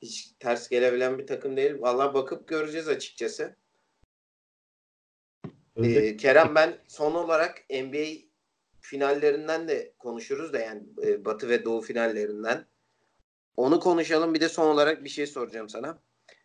Hiç 0.02 0.32
ters 0.38 0.68
gelebilen 0.68 1.18
bir 1.18 1.26
takım 1.26 1.56
değil. 1.56 1.80
Vallahi 1.80 2.14
bakıp 2.14 2.48
göreceğiz 2.48 2.88
açıkçası. 2.88 3.56
Ee, 5.76 6.16
Kerem 6.16 6.54
ben 6.54 6.78
son 6.88 7.14
olarak 7.14 7.64
NBA 7.70 8.06
finallerinden 8.84 9.68
de 9.68 9.94
konuşuruz 9.98 10.52
da 10.52 10.58
yani 10.58 10.82
e, 11.02 11.24
Batı 11.24 11.48
ve 11.48 11.64
Doğu 11.64 11.80
finallerinden. 11.80 12.66
Onu 13.56 13.80
konuşalım. 13.80 14.34
Bir 14.34 14.40
de 14.40 14.48
son 14.48 14.68
olarak 14.68 15.04
bir 15.04 15.08
şey 15.08 15.26
soracağım 15.26 15.68
sana. 15.68 16.02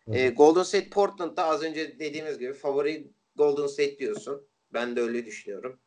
Ee, 0.07 0.29
Golden 0.29 0.63
State 0.63 0.89
Portland'da 0.89 1.45
az 1.45 1.63
önce 1.63 1.99
dediğimiz 1.99 2.39
gibi 2.39 2.53
favori 2.53 3.11
Golden 3.35 3.67
State 3.67 3.99
diyorsun. 3.99 4.47
Ben 4.73 4.95
de 4.95 5.01
öyle 5.01 5.25
düşünüyorum. 5.25 5.79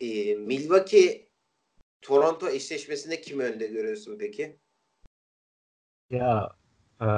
Ee, 0.00 0.34
Milwaukee 0.34 1.28
Toronto 2.02 2.48
eşleşmesinde 2.48 3.20
kimi 3.20 3.44
önde 3.44 3.66
görüyorsun 3.66 4.18
peki? 4.18 4.58
Ya 6.10 6.50
e, 7.00 7.08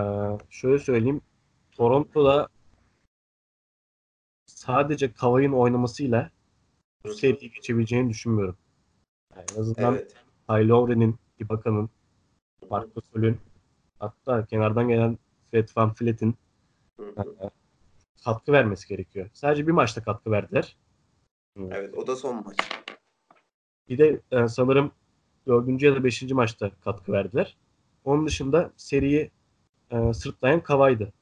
şöyle 0.51 0.79
söyleyeyim. 0.79 1.23
Toronto'da 1.73 2.49
sadece 4.47 5.13
Kawhi'nin 5.13 5.53
oynamasıyla 5.53 6.31
bu 7.05 7.15
seriyi 7.15 7.51
geçebileceğini 7.53 8.11
düşünmüyorum. 8.11 8.57
Yani 9.37 9.45
en 9.57 9.61
azından 9.61 9.95
Evet. 9.95 10.15
Ty 10.49 10.69
Lowry'nin, 10.69 11.17
Ibaka'nın, 11.39 11.91
Marc 12.71 12.89
Gasol'ün 12.95 13.39
hatta 13.99 14.47
kenardan 14.47 14.89
gelen 14.89 15.19
Fred 15.51 15.69
Van 15.77 15.93
Fleet'in 15.93 16.35
e, 17.01 17.23
katkı 18.25 18.53
vermesi 18.53 18.89
gerekiyor. 18.89 19.31
Sadece 19.33 19.67
bir 19.67 19.73
maçta 19.73 20.03
katkı 20.03 20.31
verdiler. 20.31 20.77
Evet 21.59 21.95
o 21.95 22.07
da 22.07 22.17
son 22.17 22.45
maç. 22.45 22.57
Bir 23.89 23.99
de 23.99 24.21
e, 24.33 24.49
sanırım 24.49 24.93
dördüncü 25.47 25.87
ya 25.87 25.95
da 25.95 26.05
beşinci 26.05 26.35
maçta 26.35 26.71
katkı 26.81 27.13
verdiler. 27.13 27.57
Onun 28.05 28.27
dışında 28.27 28.73
seriyi 28.77 29.31
e, 29.91 30.13
sırtlayan 30.15 30.63
Kavay'dı 30.63 31.13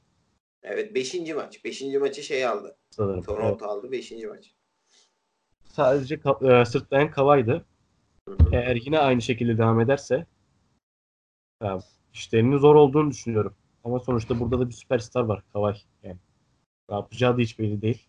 Evet 0.63 0.95
5. 0.95 1.15
maç. 1.35 1.65
5. 1.65 1.81
maçı 1.99 2.23
şey 2.23 2.45
aldı. 2.45 2.77
sanırım. 2.89 3.23
Toronto 3.23 3.65
aldı 3.65 3.91
5. 3.91 4.11
maç. 4.11 4.53
Sadece 5.73 6.15
ka- 6.15 6.61
e, 6.61 6.65
sırtlayan 6.65 7.11
Kavay'dı. 7.11 7.65
Eğer 8.51 8.75
yine 8.75 8.99
aynı 8.99 9.21
şekilde 9.21 9.57
devam 9.57 9.79
ederse 9.81 10.25
ya, 11.63 11.79
işlerinin 12.13 12.57
zor 12.57 12.75
olduğunu 12.75 13.11
düşünüyorum. 13.11 13.53
Ama 13.83 13.99
sonuçta 13.99 14.39
burada 14.39 14.59
da 14.59 14.67
bir 14.67 14.73
süperstar 14.73 15.23
var 15.23 15.43
Kavay. 15.53 15.81
Yani 16.03 16.17
ne 16.89 16.95
yapacağı 16.95 17.37
da 17.37 17.41
hiç 17.41 17.59
belli 17.59 17.81
değil. 17.81 18.07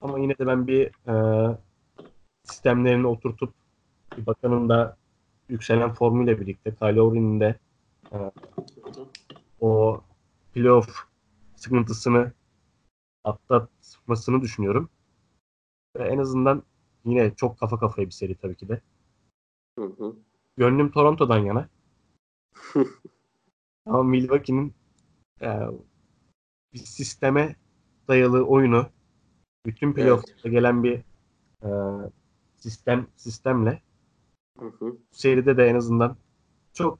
Ama 0.00 0.18
yine 0.18 0.38
de 0.38 0.46
ben 0.46 0.66
bir 0.66 0.90
e, 1.08 1.14
sistemlerini 2.44 3.06
oturtup 3.06 3.54
bir 4.16 4.26
bakanın 4.26 4.68
da 4.68 4.96
yükselen 5.48 5.94
formuyla 5.94 6.40
birlikte 6.40 6.74
Kyle 6.74 6.96
Lowry'nin 6.96 7.40
de 7.40 7.58
e, 8.12 8.16
o 9.60 10.00
playoff 10.54 10.88
sıkıntısını 11.56 12.32
atlatmasını 13.24 14.42
düşünüyorum. 14.42 14.88
Ve 15.96 16.08
en 16.08 16.18
azından 16.18 16.62
yine 17.04 17.34
çok 17.34 17.58
kafa 17.58 17.78
kafaya 17.78 18.06
bir 18.06 18.12
seri 18.12 18.34
tabii 18.34 18.56
ki 18.56 18.68
de. 18.68 18.80
Hı 19.78 19.84
hı. 19.84 20.16
Gönlüm 20.56 20.90
Toronto'dan 20.90 21.38
yana. 21.38 21.68
Ama 23.86 24.02
Milwaukee'nin 24.02 24.74
e, 25.42 25.48
bir 26.72 26.78
sisteme 26.78 27.56
dayalı 28.08 28.46
oyunu 28.46 28.86
bütün 29.66 29.92
playoff'ta 29.92 30.48
gelen 30.48 30.84
bir 30.84 31.00
e, 31.62 31.68
sistem 32.56 33.06
sistemle 33.16 33.82
Hı 34.58 34.66
hı. 34.66 34.96
seride 35.10 35.56
de 35.56 35.66
en 35.66 35.74
azından 35.74 36.16
çok 36.72 36.98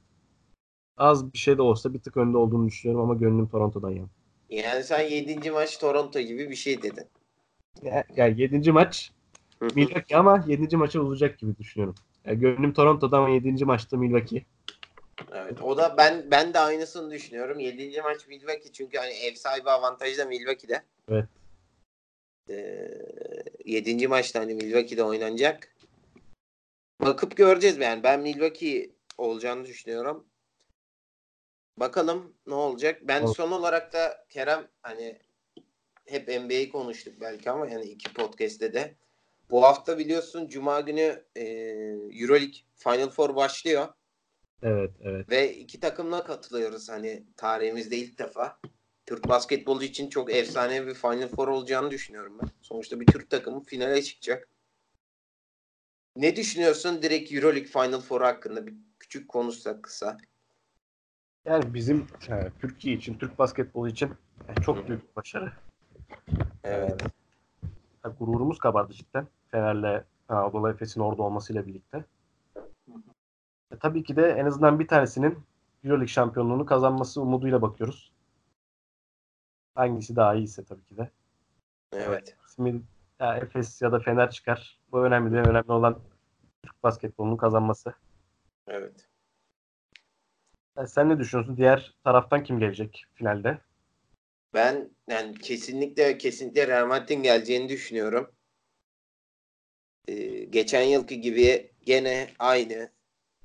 az 0.97 1.33
bir 1.33 1.39
şey 1.39 1.59
de 1.59 1.63
olsa 1.63 1.95
bir 1.95 1.99
tık 1.99 2.17
önde 2.17 2.37
olduğunu 2.37 2.67
düşünüyorum 2.67 3.05
ama 3.05 3.15
gönlüm 3.15 3.49
Toronto'dan 3.49 3.91
yana. 3.91 4.09
Yani 4.51 4.85
sen 4.85 5.09
7. 5.09 5.51
maç 5.51 5.79
Toronto 5.79 6.21
gibi 6.21 6.51
bir 6.51 6.55
şey 6.55 6.83
dedin. 6.83 7.07
Ya- 7.83 8.05
Yani 8.17 8.41
7. 8.41 8.73
maç. 8.73 9.13
Milwaukee 9.75 10.17
ama 10.17 10.45
7. 10.47 10.77
maça 10.77 11.01
uzayacak 11.01 11.39
gibi 11.39 11.59
düşünüyorum. 11.59 11.95
Yani 12.25 12.41
gönlüm 12.41 12.73
Toronto'da 12.73 13.19
ama 13.19 13.29
7. 13.29 13.65
maçta 13.65 13.97
Milwaukee. 13.97 14.45
Evet. 15.33 15.63
O 15.63 15.77
da 15.77 15.95
ben 15.99 16.31
ben 16.31 16.55
de 16.55 16.59
aynısını 16.59 17.11
düşünüyorum. 17.11 17.59
7. 17.59 18.03
maç 18.03 18.27
Milwaukee 18.29 18.73
çünkü 18.73 18.99
hani 18.99 19.13
ev 19.13 19.35
sahibi 19.35 19.71
avantajı 19.71 20.19
da 20.19 20.25
Milwaukee'de. 20.25 20.83
Evet. 21.09 21.29
Ee, 22.51 22.89
7. 23.65 24.09
maçta 24.09 24.41
hani 24.41 24.55
Milwaukee'de 24.55 25.05
oynanacak. 25.05 25.77
Bakıp 27.01 27.37
göreceğiz 27.37 27.79
yani. 27.79 28.03
Ben 28.03 28.21
Milwaukee 28.21 28.91
olacağını 29.19 29.65
düşünüyorum. 29.67 30.27
Bakalım 31.77 32.35
ne 32.47 32.55
olacak. 32.55 33.01
Ben 33.03 33.23
Olur. 33.23 33.35
son 33.35 33.53
olarak 33.53 33.93
da 33.93 34.27
Kerem 34.29 34.69
hani 34.83 35.19
hep 36.07 36.29
NBA'yi 36.29 36.69
konuştuk 36.69 37.15
belki 37.21 37.51
ama 37.51 37.67
yani 37.67 37.85
iki 37.85 38.13
podcast'te 38.13 38.75
de. 38.75 38.95
Bu 39.51 39.63
hafta 39.63 39.99
biliyorsun 39.99 40.49
Cuma 40.49 40.81
günü 40.81 41.25
e, 41.37 41.43
Euroleague 42.21 42.55
Final 42.75 43.11
Four 43.11 43.37
başlıyor. 43.37 43.89
Evet, 44.63 44.91
evet. 45.01 45.31
Ve 45.31 45.55
iki 45.57 45.81
takımla 45.81 46.25
katılıyoruz 46.25 46.89
hani 46.89 47.23
tarihimizde 47.37 47.97
ilk 47.97 48.19
defa. 48.19 48.59
Türk 49.07 49.29
basketbolu 49.29 49.85
için 49.85 50.09
çok 50.09 50.33
efsane 50.33 50.87
bir 50.87 50.95
Final 50.95 51.29
Four 51.29 51.49
olacağını 51.49 51.91
düşünüyorum 51.91 52.39
ben. 52.43 52.49
Sonuçta 52.63 53.01
bir 53.01 53.07
Türk 53.07 53.31
takımı 53.31 53.65
finale 53.65 54.03
çıkacak. 54.03 54.49
Ne 56.17 56.37
düşünüyorsun 56.37 57.03
direkt 57.03 57.33
Euroleague 57.33 57.69
Final 57.69 58.01
Four 58.01 58.21
hakkında? 58.21 58.67
Bir 58.67 58.75
küçük 58.99 59.29
konuşsak 59.29 59.83
kısa. 59.83 60.19
Yani 61.45 61.75
bizim 61.75 62.07
e, 62.29 62.51
Türkiye 62.61 62.97
için, 62.97 63.19
Türk 63.19 63.39
basketbolu 63.39 63.89
için 63.89 64.11
e, 64.49 64.63
çok 64.63 64.89
büyük 64.89 65.11
bir 65.11 65.17
başarı. 65.17 65.53
Evet. 66.65 67.03
E, 68.05 68.09
gururumuz 68.19 68.59
kabardı 68.59 68.93
cidden. 68.93 69.27
Fener'le 69.51 70.05
Anadolu 70.29 70.71
Efes'in 70.71 71.01
orada 71.01 71.23
olmasıyla 71.23 71.67
birlikte. 71.67 72.05
E, 73.71 73.79
tabii 73.81 74.05
ki 74.05 74.17
de 74.17 74.31
en 74.31 74.47
azından 74.47 74.79
bir 74.79 74.89
tanesinin 74.89 75.39
Euroleague 75.85 76.07
şampiyonluğunu 76.07 76.67
kazanması 76.67 77.21
umuduyla 77.21 77.63
bakıyoruz. 77.63 78.13
Hangisi 79.75 80.17
daha 80.17 80.35
iyiyse 80.35 80.65
tabii 80.65 80.85
ki 80.85 80.97
de. 80.97 81.11
Evet. 81.93 82.37
İsmi 82.47 82.83
ya 83.21 83.37
Efes 83.37 83.83
ya 83.83 83.93
da 83.93 84.01
Fener 84.01 84.31
çıkar. 84.31 84.79
Bu 84.93 85.05
önemli 85.05 85.33
değil. 85.33 85.45
Önemli 85.45 85.73
olan 85.73 85.99
Türk 86.63 86.83
basketbolunun 86.83 87.37
kazanması. 87.37 87.95
Evet. 88.67 89.09
E, 90.77 90.87
sen 90.87 91.09
ne 91.09 91.19
düşünüyorsun? 91.19 91.57
Diğer 91.57 91.95
taraftan 92.05 92.45
kim 92.45 92.59
gelecek 92.59 93.05
finalde? 93.15 93.59
Ben 94.55 94.91
yani 95.09 95.39
kesinlikle 95.39 96.19
kesinlikle 96.19 96.67
Real 96.67 96.87
Madrid'in 96.87 97.23
geleceğini 97.23 97.69
düşünüyorum. 97.69 98.35
Ee, 100.09 100.45
geçen 100.45 100.83
yılki 100.83 101.21
gibi 101.21 101.73
gene 101.83 102.31
aynı 102.39 102.93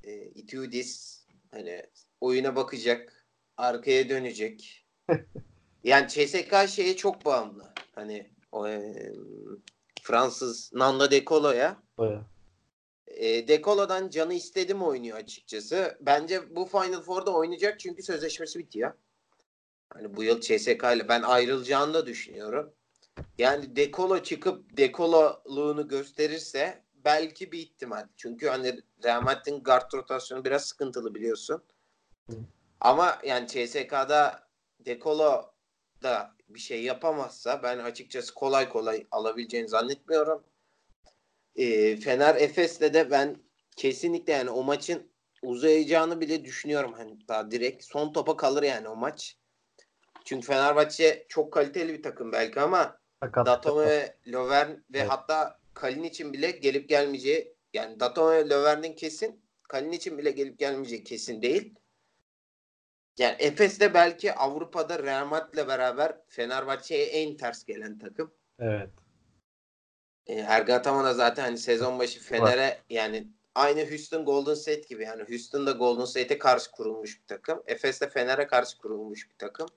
e, 0.03 0.25
Itiudis 0.25 1.25
hani 1.51 1.83
oyuna 2.21 2.55
bakacak, 2.55 3.25
arkaya 3.57 4.09
dönecek. 4.09 4.85
yani 5.83 6.07
CSK 6.07 6.69
şeye 6.69 6.95
çok 6.95 7.25
bağımlı. 7.25 7.73
Hani 7.95 8.31
o, 8.51 8.67
e, 8.67 8.95
Fransız 10.01 10.71
Nando 10.73 11.11
De 11.11 11.25
Colo'ya. 11.25 11.83
Böyle. 11.99 12.21
E, 13.07 13.47
De 13.47 13.61
Colo'dan 13.61 14.09
canı 14.09 14.33
istedim 14.33 14.83
oynuyor 14.83 15.17
açıkçası. 15.17 15.97
Bence 16.01 16.55
bu 16.55 16.65
Final 16.65 17.01
Four'da 17.01 17.33
oynayacak 17.35 17.79
çünkü 17.79 18.03
sözleşmesi 18.03 18.59
bitiyor. 18.59 18.93
Hani 19.93 20.15
bu 20.15 20.23
yıl 20.23 20.41
CSK 20.41 20.83
ile 20.95 21.09
ben 21.09 21.21
ayrılacağını 21.21 21.93
da 21.93 22.05
düşünüyorum. 22.05 22.73
Yani 23.37 23.75
Dekolo 23.75 24.23
çıkıp 24.23 24.77
Dekololuğunu 24.77 25.87
gösterirse 25.87 26.83
belki 27.05 27.51
bir 27.51 27.59
ihtimal. 27.59 28.07
Çünkü 28.17 28.47
hani 28.47 28.79
Real 29.03 29.21
Madrid'in 29.21 29.63
guard 29.63 29.93
rotasyonu 29.93 30.45
biraz 30.45 30.65
sıkıntılı 30.65 31.15
biliyorsun. 31.15 31.63
Hı. 32.29 32.35
Ama 32.81 33.19
yani 33.23 33.47
CSK'da 33.47 34.47
Dekolo 34.79 35.51
da 36.03 36.31
bir 36.49 36.59
şey 36.59 36.83
yapamazsa 36.83 37.63
ben 37.63 37.77
açıkçası 37.77 38.33
kolay 38.33 38.69
kolay 38.69 39.07
alabileceğini 39.11 39.67
zannetmiyorum. 39.67 40.43
Ee, 41.55 41.97
Fener 41.97 42.35
Efes'le 42.35 42.81
de 42.93 43.11
ben 43.11 43.37
kesinlikle 43.75 44.33
yani 44.33 44.49
o 44.49 44.63
maçın 44.63 45.11
uzayacağını 45.41 46.21
bile 46.21 46.45
düşünüyorum. 46.45 46.93
Hani 46.93 47.27
daha 47.27 47.51
direkt 47.51 47.83
son 47.83 48.13
topa 48.13 48.37
kalır 48.37 48.63
yani 48.63 48.87
o 48.87 48.95
maç. 48.95 49.37
Çünkü 50.27 50.47
Fenerbahçe 50.47 51.25
çok 51.29 51.53
kaliteli 51.53 51.93
bir 51.93 52.03
takım 52.03 52.31
belki 52.31 52.59
ama. 52.59 52.99
Datome 53.45 53.85
ve 53.85 54.15
Lovern 54.27 54.69
ve 54.69 54.77
Evet. 54.93 55.09
hatta 55.09 55.59
Kalin 55.73 56.03
için 56.03 56.33
bile 56.33 56.51
gelip 56.51 56.89
gelmeyeceği 56.89 57.55
yani 57.73 57.99
Datome 57.99 58.35
ve 58.35 58.49
Lovern'in 58.49 58.93
kesin 58.93 59.41
Kalin 59.69 59.91
için 59.91 60.17
bile 60.17 60.31
gelip 60.31 60.59
gelmeyeceği 60.59 61.03
kesin 61.03 61.41
değil. 61.41 61.75
Yani 63.17 63.35
Efes 63.39 63.79
de 63.79 63.93
belki 63.93 64.33
Avrupa'da 64.33 65.03
Real 65.03 65.27
Madrid'le 65.27 65.67
beraber 65.67 66.17
Fenerbahçe'ye 66.27 67.05
en 67.05 67.37
ters 67.37 67.63
gelen 67.63 67.99
takım. 67.99 68.33
Evet. 68.59 68.89
E, 70.25 70.33
Ergin 70.33 70.73
Ataman 70.73 71.05
da 71.05 71.13
zaten 71.13 71.43
hani 71.43 71.57
sezon 71.57 71.99
başı 71.99 72.19
Fener'e 72.19 72.81
yani 72.89 73.27
aynı 73.55 73.89
Houston 73.89 74.25
Golden 74.25 74.53
State 74.53 74.81
gibi 74.81 75.03
yani 75.03 75.23
Houston 75.29 75.67
da 75.67 75.71
Golden 75.71 76.05
State'e 76.05 76.37
karşı 76.37 76.71
kurulmuş 76.71 77.21
bir 77.21 77.27
takım. 77.27 77.63
Efes 77.67 78.01
de 78.01 78.09
Fener'e 78.09 78.47
karşı 78.47 78.77
kurulmuş 78.77 79.29
bir 79.29 79.37
takım. 79.37 79.67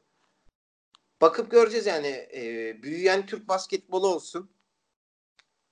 Bakıp 1.20 1.50
göreceğiz 1.50 1.86
yani 1.86 2.28
e, 2.34 2.42
büyüyen 2.82 3.26
Türk 3.26 3.48
basketbolu 3.48 4.06
olsun. 4.14 4.50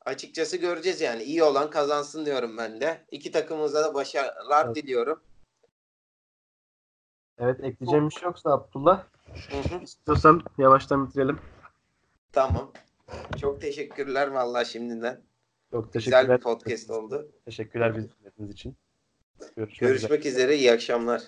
Açıkçası 0.04 0.56
göreceğiz 0.56 1.00
yani 1.00 1.22
iyi 1.22 1.42
olan 1.42 1.70
kazansın 1.70 2.26
diyorum 2.26 2.56
ben 2.58 2.80
de. 2.80 3.04
İki 3.10 3.32
takımımıza 3.32 3.84
da 3.84 3.94
başarılar 3.94 4.66
Evet. 4.66 4.76
diliyorum. 4.76 5.20
Evet 7.38 7.60
ekleyeceğim 7.64 8.08
bir 8.10 8.14
şey 8.14 8.22
yoksa 8.22 8.50
Abdullah. 8.52 9.04
Hı 9.50 9.56
hı. 9.76 9.82
İstiyorsan 9.82 10.42
yavaştan 10.58 11.06
bitirelim. 11.08 11.38
Tamam. 12.32 12.72
Çok 13.40 13.60
teşekkürler 13.60 14.28
vallahi 14.28 14.66
şimdiden. 14.66 15.20
Çok 15.70 15.92
Güzel 15.92 16.10
teşekkürler. 16.10 16.38
bir 16.38 16.42
podcast 16.42 16.90
oldu. 16.90 17.32
Teşekkürler 17.44 17.96
bizi 17.96 18.08
dinlediğiniz 18.20 18.54
için. 18.54 18.76
Görüşmek 19.56 19.72
üzere. 19.82 19.88
Görüşmek 19.90 20.26
üzere. 20.26 20.56
iyi 20.56 20.72
akşamlar. 20.72 21.22